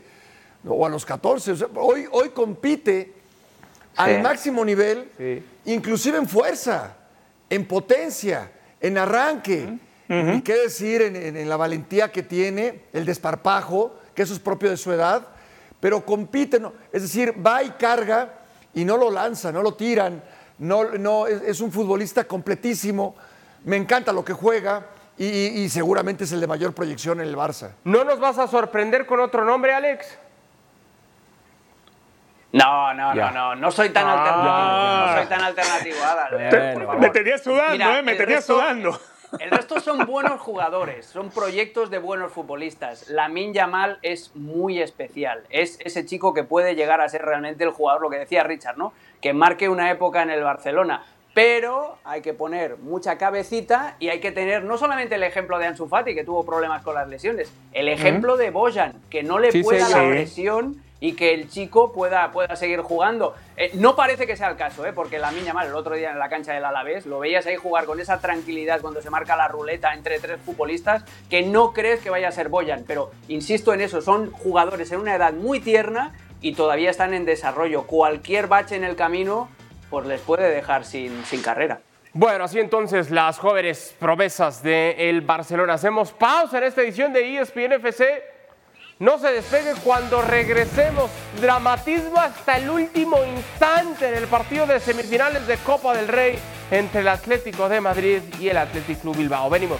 [0.69, 1.55] o a los 14.
[1.77, 3.15] hoy, hoy compite
[3.97, 5.09] al máximo nivel,
[5.65, 6.97] inclusive en fuerza,
[7.49, 9.79] en potencia, en arranque.
[10.13, 14.77] Y qué decir en, la valentía que tiene, el desparpajo, que eso es propio de
[14.77, 15.23] su edad,
[15.79, 16.61] pero compite,
[16.93, 18.35] es decir, va y carga
[18.75, 20.21] y no lo lanza, no lo tiran,
[20.59, 23.15] no, no, es, un futbolista completísimo,
[23.65, 24.85] me encanta lo que juega
[25.17, 27.71] y, seguramente es el de mayor proyección en el Barça.
[27.85, 30.19] ¿No nos vas a sorprender con otro nombre, Alex?
[32.53, 35.07] No, no, no, no, no soy tan alternativo.
[35.07, 36.99] No soy tan alternativo, Adal.
[36.99, 38.99] me tenía sudando, eh, me tenía sudando.
[39.39, 43.09] El resto son buenos jugadores, son proyectos de buenos futbolistas.
[43.09, 45.45] Lamin Yamal es muy especial.
[45.51, 48.77] Es ese chico que puede llegar a ser realmente el jugador, lo que decía Richard,
[48.77, 48.93] ¿no?
[49.21, 51.05] Que marque una época en el Barcelona.
[51.33, 55.67] Pero hay que poner mucha cabecita y hay que tener no solamente el ejemplo de
[55.67, 59.63] Ansu Fati, que tuvo problemas con las lesiones, el ejemplo de Bojan, que no le
[59.63, 63.35] pueda la presión y que el chico pueda, pueda seguir jugando.
[63.57, 64.93] Eh, no parece que sea el caso, ¿eh?
[64.93, 67.57] porque la niña mal el otro día en la cancha del Alavés lo veías ahí
[67.57, 72.01] jugar con esa tranquilidad cuando se marca la ruleta entre tres futbolistas que no crees
[72.01, 75.61] que vaya a ser Boyan, pero insisto en eso, son jugadores en una edad muy
[75.61, 77.87] tierna y todavía están en desarrollo.
[77.87, 79.49] Cualquier bache en el camino
[79.89, 81.81] pues les puede dejar sin, sin carrera.
[82.13, 85.75] Bueno, así entonces las jóvenes promesas del Barcelona.
[85.75, 88.40] Hacemos pausa en esta edición de ESPN FC.
[89.01, 91.11] No se despegue cuando regresemos.
[91.41, 96.39] Dramatismo hasta el último instante en el partido de semifinales de Copa del Rey
[96.71, 99.49] entre el Atlético de Madrid y el Atlético Club Bilbao.
[99.49, 99.79] Venimos.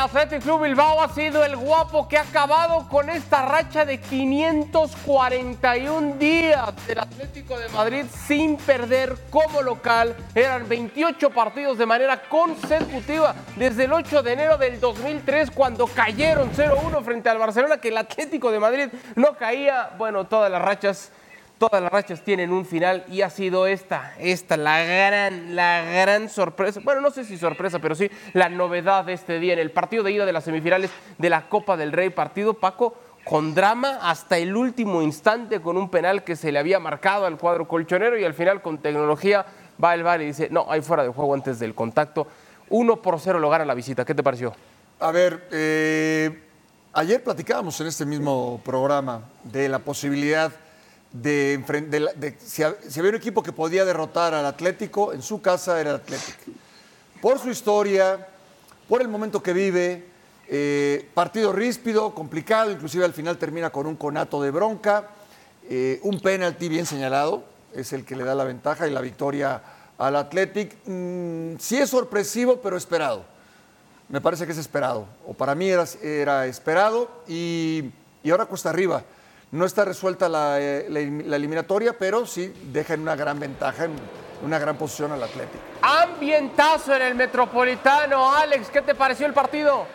[0.00, 6.16] Athletic Club Bilbao ha sido el guapo que ha acabado con esta racha de 541
[6.16, 10.16] días del Atlético de Madrid sin perder como local.
[10.34, 16.50] Eran 28 partidos de manera consecutiva desde el 8 de enero del 2003 cuando cayeron
[16.50, 19.90] 0-1 frente al Barcelona que el Atlético de Madrid no caía.
[19.98, 21.12] Bueno, todas las rachas
[21.60, 26.30] Todas las rachas tienen un final y ha sido esta, esta, la gran, la gran
[26.30, 26.80] sorpresa.
[26.82, 30.02] Bueno, no sé si sorpresa, pero sí la novedad de este día en el partido
[30.02, 32.08] de ida de las semifinales de la Copa del Rey.
[32.08, 32.94] Partido, Paco,
[33.24, 37.36] con drama hasta el último instante, con un penal que se le había marcado al
[37.36, 39.44] cuadro colchonero y al final con tecnología
[39.84, 42.26] va el VAR y dice, no, hay fuera de juego antes del contacto.
[42.70, 44.06] Uno por cero lo gana la visita.
[44.06, 44.54] ¿Qué te pareció?
[44.98, 46.42] A ver, eh,
[46.94, 50.50] ayer platicábamos en este mismo programa de la posibilidad
[51.12, 55.96] de, si, había un equipo que podía derrotar al Atlético, en su casa era el
[55.96, 56.52] Atlético.
[57.20, 58.28] Por su historia,
[58.88, 60.04] por el momento que vive,
[60.48, 65.08] eh, partido ríspido, complicado, inclusive al final termina con un conato de bronca,
[65.68, 67.44] eh, un penalti bien señalado,
[67.74, 69.62] es el que le da la ventaja y la victoria
[69.98, 70.74] al Atlético.
[70.86, 73.24] Mm, sí es sorpresivo, pero esperado.
[74.08, 77.92] Me parece que es esperado, o para mí era, era esperado y,
[78.24, 79.04] y ahora cuesta arriba.
[79.52, 80.28] No está resuelta
[80.60, 81.00] eh, la,
[81.36, 83.96] eliminatoria, pero sí deja en una gran ventaja, en
[84.44, 85.58] una gran posición al Atlético.
[85.82, 88.32] Ambientazo en el Metropolitano.
[88.32, 89.86] Alex, ¿qué te pareció el partido?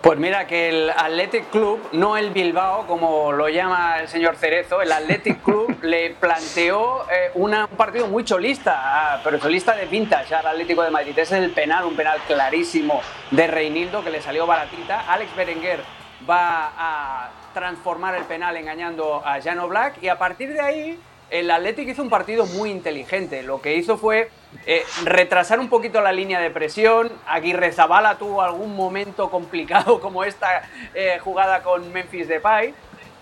[0.00, 4.80] Pues mira que el Athletic Club, no el Bilbao como lo llama el señor Cerezo,
[4.80, 10.32] el Athletic Club le planteó eh, un partido muy cholista, ah, pero cholista de vintage
[10.32, 11.18] al Atlético de Madrid.
[11.18, 15.00] Ese es el penal, un penal clarísimo de Reinildo que le salió baratita.
[15.12, 15.97] Alex Berenguer
[16.28, 20.98] va a transformar el penal engañando a Jano Black y a partir de ahí
[21.30, 23.42] el Athletic hizo un partido muy inteligente.
[23.42, 24.30] Lo que hizo fue
[24.66, 27.10] eh, retrasar un poquito la línea de presión.
[27.26, 30.62] Aguirre Zabala tuvo algún momento complicado como esta
[30.94, 32.74] eh, jugada con Memphis Depay.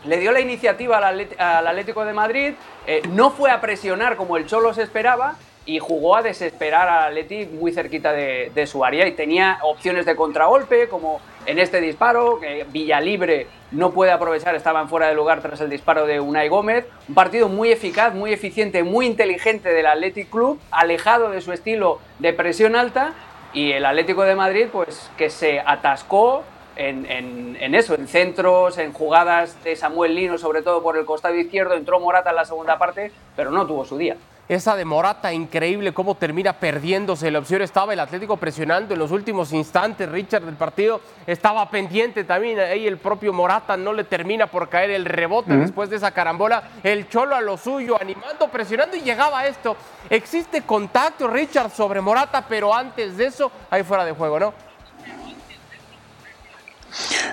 [0.04, 2.54] Le dio la iniciativa al, Atlético de Madrid.
[2.86, 7.08] Eh, no fue a presionar como el Cholo se esperaba y jugó a desesperar al
[7.08, 12.40] Athletic muy cerquita de, su área y tenía opciones de contragolpe como en este disparo,
[12.40, 16.86] que Villalibre no puede aprovechar, estaban fuera de lugar tras el disparo de Unai Gómez.
[17.08, 22.00] Un partido muy eficaz, muy eficiente, muy inteligente del Athletic Club, alejado de su estilo
[22.20, 23.12] de presión alta
[23.52, 26.44] y el Atlético de Madrid pues que se atascó
[26.76, 31.74] en, eso, en centros, en jugadas de Samuel Lino, sobre todo por el costado izquierdo,
[31.74, 34.16] entró Morata en la segunda parte, pero no tuvo su día.
[34.48, 37.32] Esa de Morata, increíble cómo termina perdiéndose.
[37.32, 40.08] La opción estaba el Atlético presionando en los últimos instantes.
[40.08, 42.60] Richard del partido estaba pendiente también.
[42.60, 46.62] Ahí el propio Morata no le termina por caer el rebote después de esa carambola.
[46.84, 49.76] El Cholo a lo suyo, animando, presionando y llegaba a esto.
[50.08, 54.54] Existe contacto, Richard, sobre Morata, pero antes de eso, ahí fuera de juego, ¿no?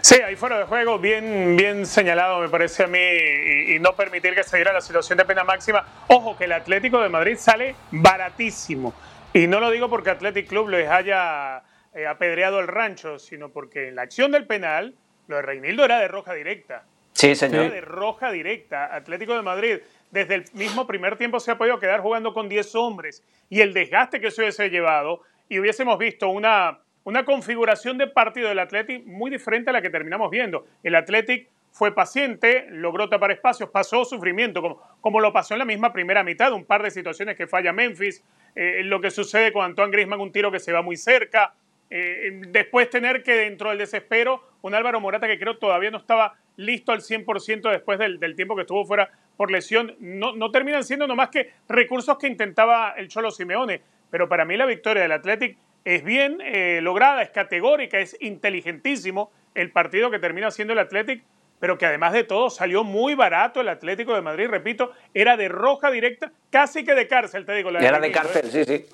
[0.01, 4.35] Sí, ahí fuera de juego, bien, bien señalado me parece a mí, y, no permitir
[4.35, 5.85] que se diera la situación de pena máxima.
[6.07, 8.93] Ojo, que el Atlético de Madrid sale baratísimo.
[9.33, 13.87] Y no lo digo porque Athletic Club les haya eh, apedreado el rancho, sino porque
[13.87, 14.95] en la acción del penal,
[15.27, 16.83] lo de Reinildo era de roja directa.
[17.13, 17.65] Sí, señor.
[17.65, 18.93] Era de roja directa.
[18.93, 19.79] Atlético de Madrid,
[20.11, 23.23] desde el mismo primer tiempo se ha podido quedar jugando con 10 hombres.
[23.49, 28.49] Y el desgaste que se hubiese llevado, y hubiésemos visto una una configuración de partido
[28.49, 30.65] del Athletic muy diferente a la que terminamos viendo.
[30.83, 35.65] El Athletic fue paciente, logró tapar espacios, pasó sufrimiento, como, como lo pasó en la
[35.65, 38.23] misma primera mitad, un par de situaciones que falla Memphis,
[38.55, 41.55] eh, lo que sucede con Antoine Griezmann, un tiro que se va muy cerca,
[41.89, 46.35] eh, después tener que dentro del desespero, un Álvaro Morata que creo todavía no estaba
[46.57, 51.07] listo al 100% después del, tiempo que estuvo fuera por lesión, no, no terminan siendo
[51.07, 55.57] nomás que recursos que intentaba el Cholo Simeone, pero para mí la victoria del Athletic
[55.85, 61.23] es bien eh, lograda, es categórica, es inteligentísimo el partido que termina siendo el Athletic,
[61.63, 65.47] pero que además de todo salió muy barato el Atlético de Madrid, repito, era de
[65.47, 67.71] roja directa, casi que de cárcel, te digo.
[67.71, 68.85] La era de cárcel, sí, sí.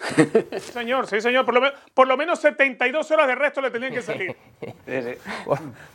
[0.72, 3.92] Señor, sí, señor, por lo, menos, por lo menos 72 horas de resto le tenían
[3.92, 4.36] que salir.
[4.60, 5.12] Sí, sí.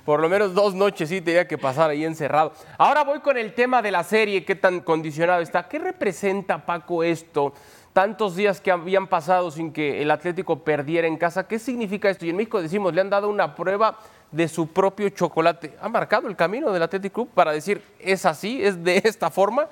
[0.05, 2.53] Por, lo menos dos noches sí tenía que pasar ahí encerrado.
[2.77, 5.69] Ahora voy con el tema de la serie, qué tan condicionado está.
[5.69, 7.55] ¿Qué representa, Paco, esto?
[7.95, 11.47] Tantos días que habían pasado sin que el Atlético perdiera en casa.
[11.47, 12.27] ¿Qué significa esto?
[12.27, 13.97] Y en México decimos, le han dado una prueba
[14.33, 15.77] de su propio chocolate.
[15.81, 19.69] ¿Ha marcado el camino del Atlético Club para decir, es así, es de esta forma?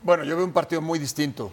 [0.00, 1.52] Bueno, yo veo un partido muy distinto.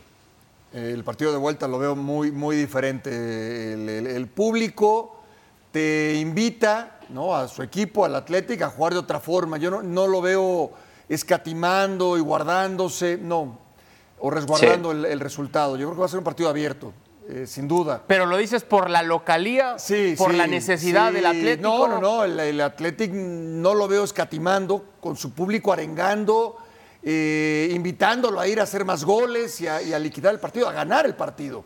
[0.71, 3.73] El partido de vuelta lo veo muy, muy diferente.
[3.73, 5.23] El, público
[5.71, 7.35] te invita ¿no?
[7.35, 9.57] a su equipo, al Atlético, a jugar de otra forma.
[9.57, 10.71] Yo no, no lo veo
[11.09, 13.17] escatimando y guardándose.
[13.17, 13.57] No,
[14.21, 15.75] o resguardando el, resultado.
[15.75, 16.93] Yo creo que va a ser un partido abierto.
[17.29, 18.03] Eh, sin duda.
[18.07, 21.69] Pero lo dices por la localía, sí, por la necesidad del Atlético.
[21.69, 26.57] No, no, no, el, el Atlético no lo veo escatimando, con su público arengando,
[27.03, 31.05] eh, invitándolo a ir a hacer más goles y a, liquidar el partido, a ganar
[31.05, 31.63] el partido.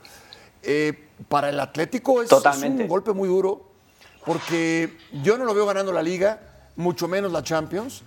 [0.62, 3.70] Eh, para el Atlético es, es, un golpe muy duro,
[4.26, 6.40] porque yo no lo veo ganando la liga,
[6.76, 8.04] mucho menos la Champions,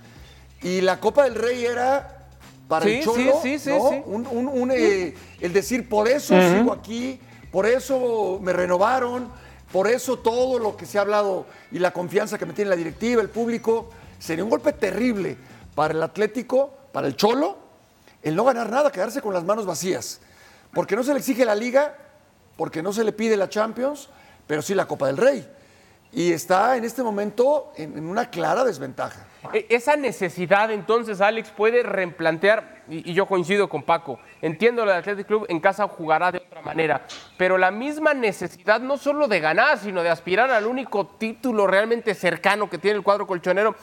[0.62, 2.17] y la Copa del Rey era
[2.68, 7.18] para el Cholo, sí, sí, Un, eh, el decir, por eso sigo aquí,
[7.50, 9.32] por eso me renovaron,
[9.72, 12.76] por eso todo lo que se ha hablado y la confianza que me tiene la
[12.76, 15.36] directiva, el público, sería un golpe terrible
[15.74, 17.56] para el Atlético, para el Cholo,
[18.22, 20.20] el no ganar nada, quedarse con las manos vacías.
[20.74, 21.96] Porque no se le exige la liga,
[22.56, 24.10] porque no se le pide la Champions,
[24.46, 25.48] pero sí la Copa del Rey.
[26.12, 29.26] Y está en este momento en una clara desventaja.
[29.52, 35.26] E, esa necesidad, entonces, Alex, puede replantear, y, yo coincido con Paco, entiendo el Athletic
[35.26, 37.02] Club en casa jugará de otra manera,
[37.36, 42.14] pero la misma necesidad no solo de ganar, sino de aspirar al único título realmente
[42.14, 43.76] cercano que tiene el cuadro colchonero,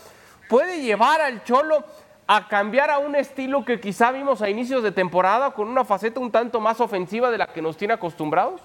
[0.49, 1.83] puede llevar al Cholo
[2.27, 6.19] a cambiar a un estilo que quizá vimos a inicios de temporada con una faceta
[6.19, 8.61] un tanto más ofensiva de la que nos tiene acostumbrados?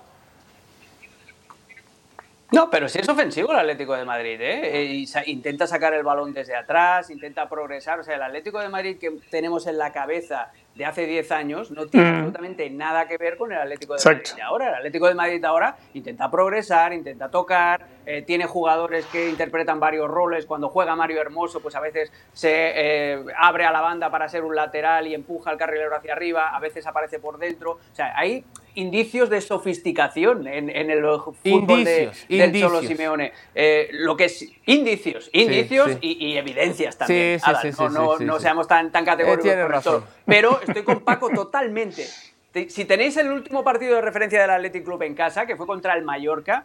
[2.52, 5.04] No, pero sí es ofensivo el Atlético de Madrid, ¿eh?
[5.26, 8.00] intenta sacar el balón desde atrás, intenta progresar.
[8.00, 11.70] O sea, el Atlético de Madrid que tenemos en la cabeza de hace 10 años
[11.70, 14.68] no tiene absolutamente nada que ver con el Atlético de Madrid de ahora.
[14.68, 20.08] El Atlético de Madrid ahora intenta progresar, intenta tocar, eh, tiene jugadores que interpretan varios
[20.08, 20.46] roles.
[20.46, 24.42] Cuando juega Mario Hermoso, pues a veces se eh, abre a la banda para ser
[24.42, 27.72] un lateral y empuja al carrilero hacia arriba, a veces aparece por dentro.
[27.72, 28.44] O sea, hay
[28.74, 31.02] indicios de sofisticación en, el
[31.42, 33.32] fútbol de, del Cholo Simeone.
[33.54, 37.40] Eh, lo que es indicios, indicios Y, evidencias también.
[37.92, 42.06] no, no, seamos tan, tan categóricos con Pero estoy con Paco totalmente.
[42.68, 45.94] Si tenéis el último partido de referencia del Athletic Club en casa, que fue contra
[45.94, 46.64] el Mallorca,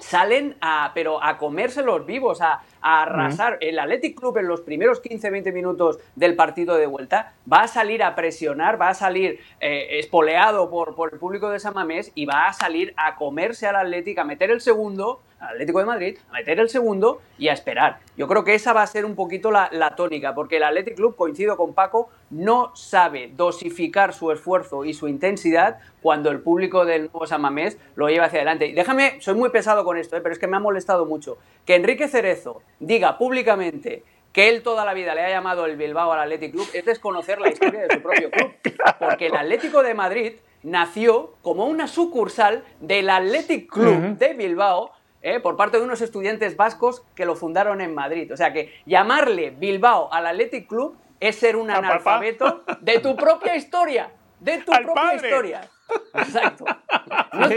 [0.00, 3.58] salen a, pero a comérselos vivos, a, arrasar.
[3.60, 8.02] El Athletic Club en los primeros 15-20 minutos del partido de vuelta va a salir
[8.02, 12.24] a presionar, va a salir eh, espoleado por, por, el público de San Mamés y
[12.24, 16.34] va a salir a comerse al Athletic, a meter el segundo Atlético de Madrid a
[16.34, 17.98] meter el segundo y a esperar.
[18.16, 21.16] Yo creo que esa va a ser un poquito la, tónica, porque el Athletic Club,
[21.16, 27.10] coincido con Paco, no sabe dosificar su esfuerzo y su intensidad cuando el público del
[27.10, 28.66] nuevo San Mamés lo lleva hacia adelante.
[28.66, 30.20] Y déjame, soy muy pesado con esto, ¿eh?
[30.20, 34.84] pero es que me ha molestado mucho que Enrique Cerezo diga públicamente que él toda
[34.84, 37.94] la vida le ha llamado el Bilbao al Athletic Club es desconocer la historia de
[37.94, 38.52] su propio club.
[38.98, 40.32] Porque el Atlético de Madrid
[40.62, 44.92] nació como una sucursal del Athletic Club de Bilbao
[45.22, 45.40] ¿eh?
[45.40, 48.32] por parte de unos estudiantes vascos que lo fundaron en Madrid.
[48.32, 53.56] O sea que llamarle Bilbao al Athletic Club es ser un analfabeto de tu propia
[53.56, 54.10] historia.
[54.38, 55.60] De tu propia historia.
[56.14, 56.64] Exacto.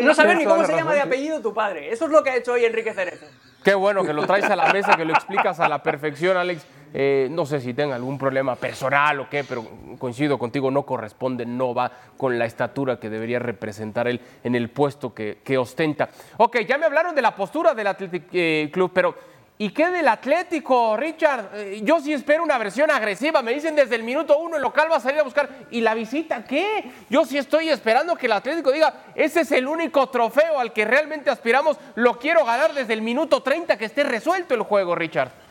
[0.03, 1.91] No, saber ni cómo se llama de apellido tu padre.
[1.91, 3.25] Eso es lo que ha hecho hoy Enrique Cerezo.
[3.63, 6.65] Qué bueno que lo traes a la mesa, que lo explicas a la perfección, Alex.
[6.95, 9.65] Eh, no sé si tenga algún problema personal o qué, pero
[9.97, 14.69] coincido contigo, no corresponde, no va con la estatura que debería representar él en el
[14.69, 16.09] puesto que, ostenta.
[16.37, 19.15] Ok, ya me hablaron de la postura del Athletic eh, Club, pero
[19.57, 21.49] ¿y qué del Atlético, Richard?
[21.55, 23.41] Eh, yo sí espero una versión agresiva.
[23.41, 25.49] Me dicen desde el minuto uno el local va a salir a buscar.
[25.71, 26.91] ¿Y la visita qué?
[27.09, 30.85] Yo sí estoy esperando que el Atlético diga, ese es el único trofeo al que
[30.85, 35.42] realmente aspiramos, lo quiero ganar desde el minuto 30, que esté resuelto el juego, Richard.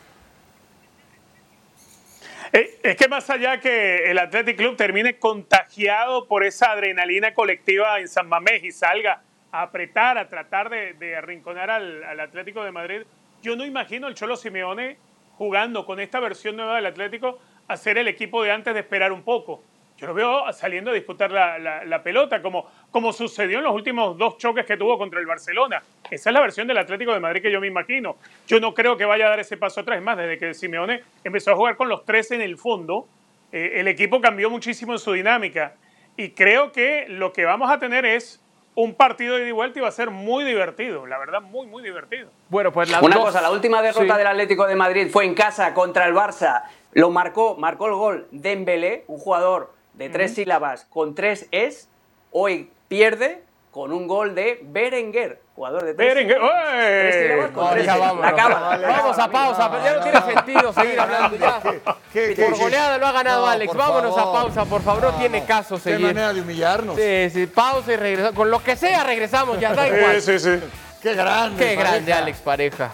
[2.52, 7.98] Eh, es que más allá que el Athletic Club termine contagiado por esa adrenalina colectiva
[7.98, 12.70] en San Mamés y salga a apretar, a tratar de, arrinconar al, al, Atlético de
[12.70, 13.02] Madrid,
[13.42, 14.98] yo no imagino al Cholo Simeone
[15.38, 17.38] jugando con esta versión nueva del Atlético
[17.68, 19.62] a ser el equipo de antes de esperar un poco.
[20.02, 24.36] Yo lo veo saliendo a disputar la, pelota, como, como sucedió en los últimos dos
[24.36, 25.80] choques que tuvo contra el Barcelona.
[26.10, 28.16] Esa es la versión del Atlético de Madrid que yo me imagino.
[28.48, 29.98] Yo no creo que vaya a dar ese paso atrás.
[29.98, 33.06] Es más, desde que Simeone empezó a jugar con los tres en el fondo,
[33.52, 35.74] eh, el equipo cambió muchísimo en su dinámica.
[36.16, 38.42] Y creo que lo que vamos a tener es
[38.74, 41.68] un partido de ida y vuelta y va a ser muy divertido, la verdad, muy,
[41.68, 42.28] muy divertido.
[42.48, 46.06] Bueno, pues Una cosa, la última derrota del Atlético de Madrid fue en casa contra
[46.06, 46.64] el Barça.
[46.92, 51.88] Lo marcó, marcó el gol Dembélé, un jugador de tres sílabas con tres es,
[52.30, 56.38] hoy pierde con un gol de Berenguer, jugador de tres, Berenguer.
[56.38, 58.76] tres sílabas con tres Acaba.
[58.76, 61.60] Vamos a pausa, pero ya no tiene sentido seguir hablando ya.
[61.60, 63.74] Por goleada lo ha ganado Alex.
[63.74, 66.00] Vámonos a pausa, por favor, no, tiene caso seguir.
[66.00, 66.96] Qué manera de humillarnos.
[66.96, 68.36] Sí, sí, pausa y regresamos.
[68.36, 70.20] Con lo que sea regresamos, ya da igual.
[70.20, 70.66] Sí, sí, sí.
[71.02, 71.64] Qué grande.
[71.66, 72.92] Qué grande, Alex Pareja.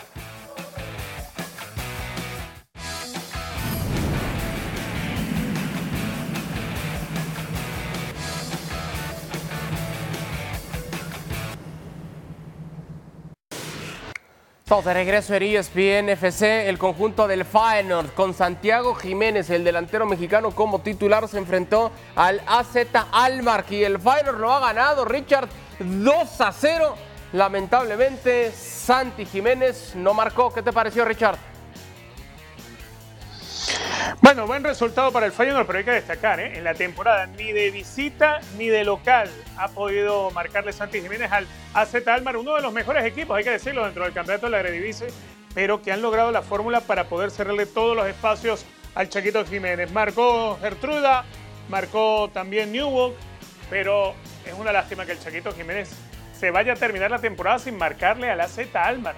[14.68, 20.50] De regreso en ESPN FC, el conjunto del Feyenoord con Santiago Jiménez, el delantero mexicano
[20.50, 22.76] como titular, se enfrentó al AZ
[23.10, 25.48] Almar y el Feyenoord lo ha ganado, Richard,
[25.80, 26.94] 2 a 0.
[27.32, 30.52] Lamentablemente, Santi Jiménez no marcó.
[30.52, 31.38] ¿Qué te pareció, Richard?
[34.22, 36.56] Bueno, buen resultado para el Feyenoord, pero hay que destacar, ¿eh?
[36.56, 41.46] en la temporada ni de visita ni de local ha podido marcarle Santi Jiménez al
[41.74, 44.60] AZ Almar, uno de los mejores equipos, hay que decirlo, dentro del campeonato de la
[44.60, 45.08] Eredivisie,
[45.54, 49.90] pero que han logrado la fórmula para poder cerrarle todos los espacios al Chaquito Jiménez.
[49.92, 51.24] Marcó Gertruda,
[51.68, 53.14] marcó también Newell,
[53.68, 54.14] pero
[54.46, 55.90] es una lástima que el Chaquito Jiménez
[56.38, 59.16] se vaya a terminar la temporada sin marcarle al AZ Almar.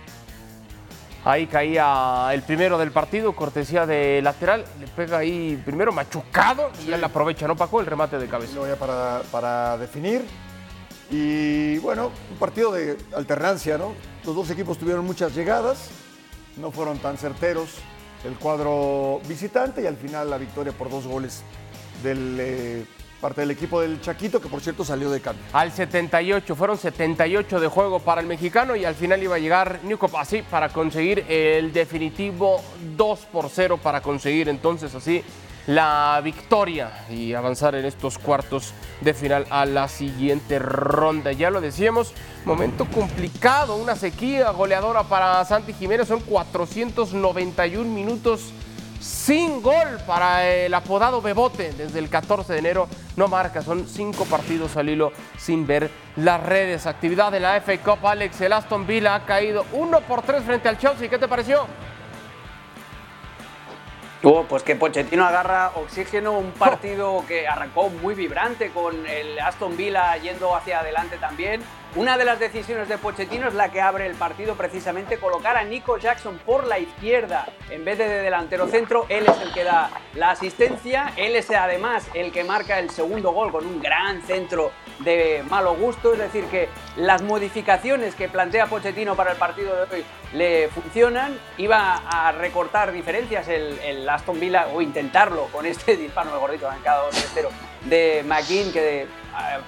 [1.24, 4.64] Ahí caía el primero del partido, cortesía de lateral.
[4.78, 7.80] Le pega ahí primero machucado y ya le aprovecha, ¿no, Paco?
[7.80, 8.54] El remate de cabeza.
[8.54, 10.24] Lo voy para, para definir.
[11.10, 13.92] Y bueno, un partido de alternancia, ¿no?
[14.24, 15.90] Los dos equipos tuvieron muchas llegadas,
[16.56, 17.78] no fueron tan certeros
[18.24, 21.42] el cuadro visitante y al final la victoria por dos goles
[22.02, 22.86] del eh,
[23.20, 25.44] parte del equipo del Chaquito, que por cierto salió de cambio.
[25.52, 29.80] Al 78, fueron 78 de juego para el mexicano y al final iba a llegar
[29.84, 32.62] Newcop así para conseguir el definitivo
[32.96, 35.22] 2 por 0, para conseguir entonces así
[35.66, 41.32] la victoria y avanzar en estos cuartos de final a la siguiente ronda.
[41.32, 42.12] Ya lo decíamos,
[42.44, 48.52] momento complicado, una sequía goleadora para Santi Jiménez, son 491 minutos
[49.00, 52.88] sin gol para el apodado Bebote desde el 14 de enero.
[53.16, 56.86] No marca, son cinco partidos al hilo sin ver las redes.
[56.86, 58.40] Actividad de la FA Cup, Alex.
[58.42, 61.08] El Aston Villa ha caído 1 por 3 frente al Chelsea.
[61.08, 61.66] ¿Qué te pareció?
[64.22, 69.78] Oh, pues que Pochettino agarra oxígeno, un partido que arrancó muy vibrante con el Aston
[69.78, 71.62] Villa yendo hacia adelante también.
[71.96, 75.64] Una de las decisiones de Pochettino es la que abre el partido precisamente, colocar a
[75.64, 79.06] Nico Jackson por la izquierda en vez de, de delantero centro.
[79.08, 83.32] Él es el que da la asistencia, él es además el que marca el segundo
[83.32, 84.70] gol con un gran centro
[85.00, 86.12] de malo gusto.
[86.12, 91.38] Es decir, que las modificaciones que plantea Pochettino para el partido de hoy le funcionan.
[91.58, 96.82] Iba a recortar diferencias el, Aston Villa o intentarlo con este disparo, mejor dicho, en
[96.82, 97.48] cada 2-0
[97.86, 99.06] de McKean que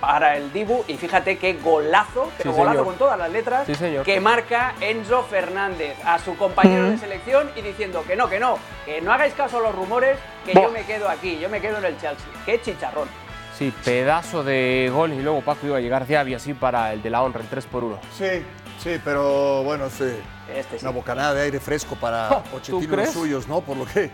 [0.01, 3.67] para el Dibu y fíjate qué golazo, pero golazo con todas las letras
[4.05, 8.59] que marca Enzo Fernández a su compañero de selección y diciendo que no, que no,
[8.85, 11.79] que no hagáis caso a los rumores, que yo me quedo aquí, yo me quedo
[11.79, 12.27] en el Chelsea.
[12.45, 13.09] Qué chicharrón.
[13.57, 17.11] Sí, pedazo de gol y luego Paco iba a llegar de así para el de
[17.11, 18.01] la honra, el 3 por 1.
[18.17, 18.45] Sí,
[18.83, 20.13] sí, pero bueno, sí.
[20.53, 23.61] Este Una bocanada de aire fresco para Pochettino y suyos, ¿no?
[23.61, 24.11] Por lo que,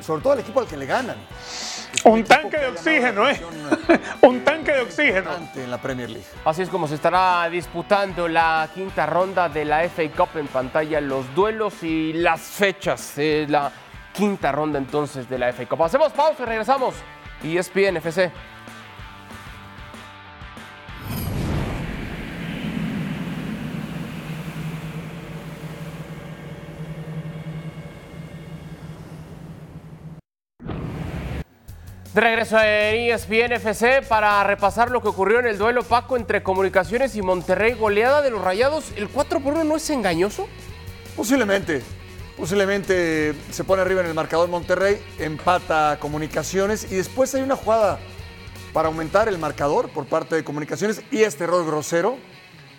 [0.00, 1.16] sobre todo el equipo al que le ganan.
[2.04, 3.40] Un tanque de oxígeno, ¿eh?
[4.22, 5.30] un tanque de oxígeno.
[5.54, 6.26] En la Premier League.
[6.44, 11.00] Así es como se estará disputando la quinta ronda de la FA Cup en pantalla,
[11.00, 13.16] los duelos y las fechas.
[13.16, 13.70] de la
[14.12, 15.82] quinta ronda entonces de la FA Cup.
[15.82, 16.94] Hacemos pausa y regresamos.
[17.42, 18.30] ESPN FC.
[32.14, 36.42] De regreso en ESPN FC para repasar lo que ocurrió en el duelo Paco entre
[36.42, 38.86] Comunicaciones y Monterrey, goleada de los Rayados.
[38.96, 40.48] ¿El 4 por 1 no es engañoso?
[41.14, 41.82] Posiblemente.
[42.36, 48.00] Posiblemente se pone arriba en el marcador Monterrey, empata Comunicaciones y después hay una jugada
[48.72, 52.16] para aumentar el marcador por parte de Comunicaciones y este error grosero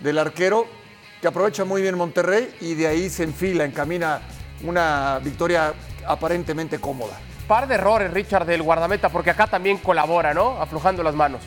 [0.02, 0.68] del arquero
[1.22, 4.24] que aprovecha muy bien Monterrey y de ahí se enfila, encamina
[4.66, 5.74] una victoria
[6.06, 7.18] aparentemente cómoda
[7.52, 10.62] par de errores, Richard, del guardameta, porque acá también colabora, ¿no?
[10.62, 11.42] Aflojando las manos.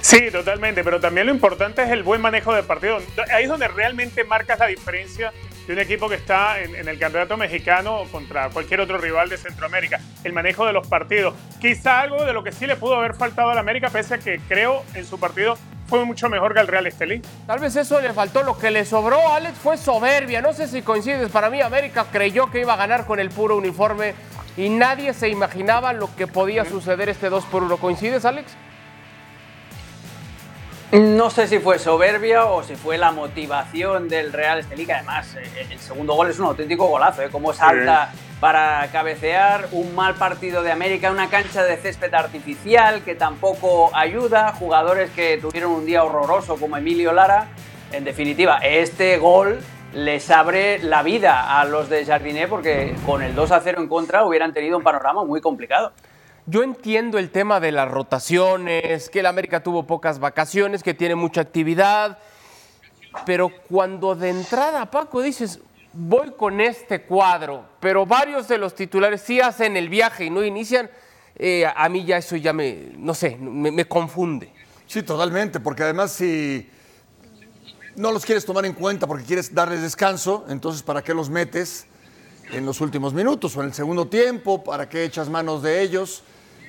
[0.00, 2.98] Sí, totalmente, pero también lo importante es el buen manejo del partido.
[3.34, 5.32] Ahí es donde realmente marcas la diferencia
[5.66, 9.98] de un equipo que está en, el campeonato mexicano contra cualquier otro rival de Centroamérica.
[10.22, 11.34] El manejo de los partidos.
[11.60, 14.18] Quizá algo de lo que sí le pudo haber faltado a la América, pese a
[14.18, 15.58] que creo en su partido
[15.88, 17.22] fue mucho mejor que al Real Estelí.
[17.46, 18.42] Tal vez eso le faltó.
[18.42, 20.42] Lo que le sobró a Alex fue soberbia.
[20.42, 21.30] No sé si coincides.
[21.30, 24.14] Para mí, América creyó que iba a ganar con el puro uniforme
[24.56, 27.76] y nadie se imaginaba lo que podía suceder este 2 por 1.
[27.76, 28.52] ¿Coincides, Alex?
[30.92, 35.34] No sé si fue soberbia o si fue la motivación del Real Estelí, que además
[35.34, 37.28] eh, el segundo gol es un auténtico golazo, ¿eh?
[37.30, 43.14] Cómo salta para cabecear, un mal partido de América, una cancha de césped artificial que
[43.14, 47.48] tampoco ayuda, jugadores que tuvieron un día horroroso como Emilio Lara.
[47.92, 49.60] En definitiva, este gol
[49.94, 53.88] les abre la vida a los de Jardiné porque con el 2 a 0 en
[53.88, 55.92] contra hubieran tenido un panorama muy complicado.
[56.44, 61.14] Yo entiendo el tema de las rotaciones, que el América tuvo pocas vacaciones, que tiene
[61.14, 62.18] mucha actividad,
[63.24, 65.60] pero cuando de entrada, Paco, dices,
[65.96, 70.44] voy con este cuadro, pero varios de los titulares sí hacen el viaje y no
[70.44, 70.90] inician,
[71.36, 74.52] eh, a mí ya eso ya me, no sé, me, me confunde.
[74.86, 76.68] Sí, totalmente, porque además si
[77.96, 81.86] no los quieres tomar en cuenta porque quieres darles descanso, entonces ¿para qué los metes
[82.52, 84.62] en los últimos minutos o en el segundo tiempo?
[84.62, 86.22] ¿Para qué echas manos de ellos?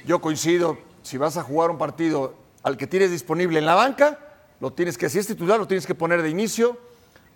[0.05, 4.19] Yo coincido, si vas a jugar un partido al que tienes disponible en la banca,
[4.59, 6.77] lo tienes que, si es titular, lo tienes que poner de inicio.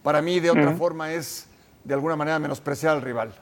[0.01, 1.45] Para mí, de otra forma, es
[1.84, 3.34] de alguna manera menospreciar al rival.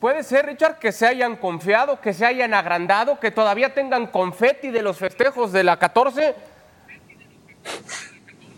[0.00, 4.70] Puede ser, Richard, que se hayan confiado, que se hayan agrandado, que todavía tengan confeti
[4.70, 6.34] de los festejos de la 14.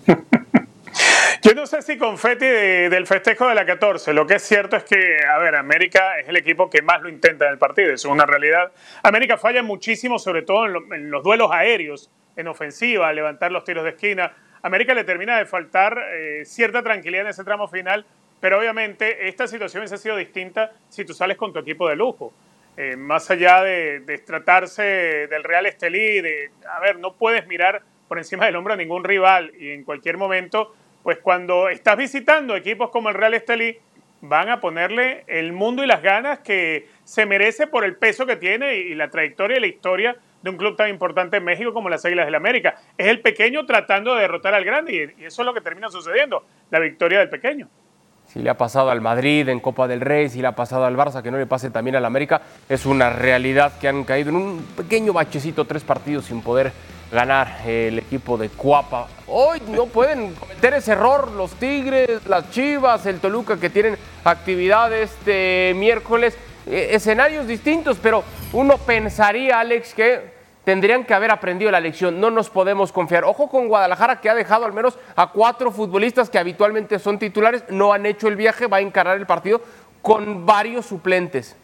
[1.43, 4.15] Yo no sé si confeti del festejo de la 14.
[4.15, 7.11] Lo que es cierto es que, a ver, América es el equipo que más lo
[7.11, 8.73] intenta en el partido, eso es una realidad.
[9.03, 13.91] América falla muchísimo, sobre todo en, los duelos aéreos, en ofensiva, levantar los tiros de
[13.91, 14.33] esquina.
[14.63, 18.07] América le termina de faltar eh, cierta tranquilidad en ese tramo final,
[18.45, 22.35] pero obviamente esta situación hubiese sido distinta si tú sales con tu equipo de lujo.
[22.77, 28.19] Eh, más allá de, tratarse del Real Estelí, de, a ver, no puedes mirar por
[28.19, 32.91] encima del hombro a ningún rival y en cualquier momento pues cuando estás visitando equipos
[32.91, 33.79] como el Real Estelí,
[34.21, 38.37] van a ponerle el mundo y las ganas que se merece por el peso que
[38.37, 41.89] tiene y la trayectoria y la historia de un club tan importante en México como
[41.89, 42.75] las Águilas del la América.
[42.99, 46.45] Es el pequeño tratando de derrotar al grande y eso es lo que termina sucediendo,
[46.71, 47.71] la victoria del pequeño.
[48.35, 50.97] Si le ha pasado al Madrid en Copa del Rey, si le ha pasado al
[50.97, 54.37] Barça, que no le pase también al América, es una realidad que han caído en
[54.37, 56.73] un pequeño bachecito, tres partidos sin poder
[57.13, 59.07] ganar el equipo de Cuapa.
[59.29, 65.13] Hoy no pueden cometer ese error los Tigres, las Chivas, el Toluca que tienen actividades
[65.13, 70.34] este miércoles, eh, escenarios distintos, pero uno pensaría, Alex, que
[70.65, 72.21] tendrían que haber aprendido la lección.
[72.21, 73.25] No nos podemos confiar.
[73.25, 77.65] Ojo con Guadalajara, que ha dejado al menos a cuatro futbolistas que habitualmente son titulares,
[77.69, 79.61] no han hecho el viaje, va a encarar el partido
[80.03, 81.57] con varios suplentes.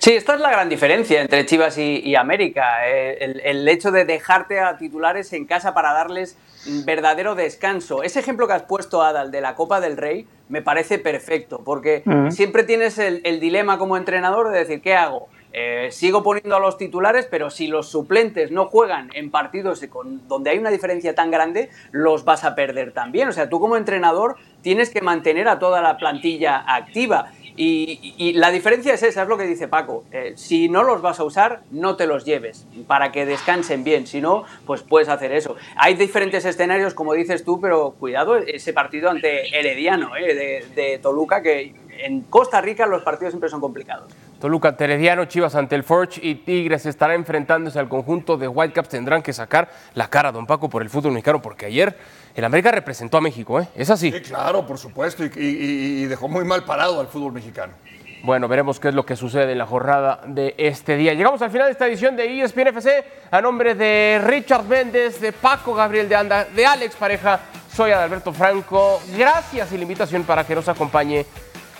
[0.00, 2.88] Sí, esta es la gran diferencia entre Chivas y, América.
[2.88, 6.38] Eh, el, hecho de dejarte a titulares en casa para darles
[6.86, 8.02] verdadero descanso.
[8.02, 12.02] Ese ejemplo que has puesto, Adal, de la Copa del Rey, me parece perfecto, porque
[12.30, 15.28] siempre tienes el, el dilema como entrenador de decir, ¿qué hago?
[15.52, 19.84] Eh, sigo poniendo a los titulares, pero si los suplentes no juegan en partidos
[20.28, 23.28] donde hay una diferencia tan grande, los vas a perder también.
[23.28, 27.32] O sea, tú como entrenador tienes que mantener a toda la plantilla activa.
[27.56, 30.04] Y, la diferencia es esa, es lo que dice Paco.
[30.12, 34.06] Eh, si no los vas a usar, no te los lleves para que descansen bien.
[34.06, 35.56] Si no, pues puedes hacer eso.
[35.76, 41.42] Hay diferentes escenarios, como dices tú, pero cuidado ese partido ante Herediano eh, de Toluca,
[41.42, 44.10] que en Costa Rica los partidos siempre son complicados.
[44.40, 48.88] Toluca, Terediano, Chivas ante el Forge y Tigres estará enfrentándose al conjunto de Whitecaps.
[48.88, 51.94] Tendrán que sacar la cara, don Paco, por el fútbol mexicano, porque ayer
[52.34, 53.68] el América representó a México, ¿eh?
[53.74, 54.10] Es así.
[54.10, 57.74] Sí, claro, por supuesto, y, dejó muy mal parado al fútbol mexicano.
[58.22, 61.12] Bueno, veremos qué es lo que sucede en la jornada de este día.
[61.12, 63.04] Llegamos al final de esta edición de ESPN FC.
[63.30, 67.40] A nombre de Richard Méndez, de Paco Gabriel de Anda, de Alex Pareja,
[67.74, 69.02] soy Adalberto Franco.
[69.16, 71.26] Gracias y la invitación para que nos acompañe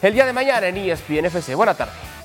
[0.03, 1.55] el día de mañana en ESPN FC.
[1.55, 2.20] Buenas tardes.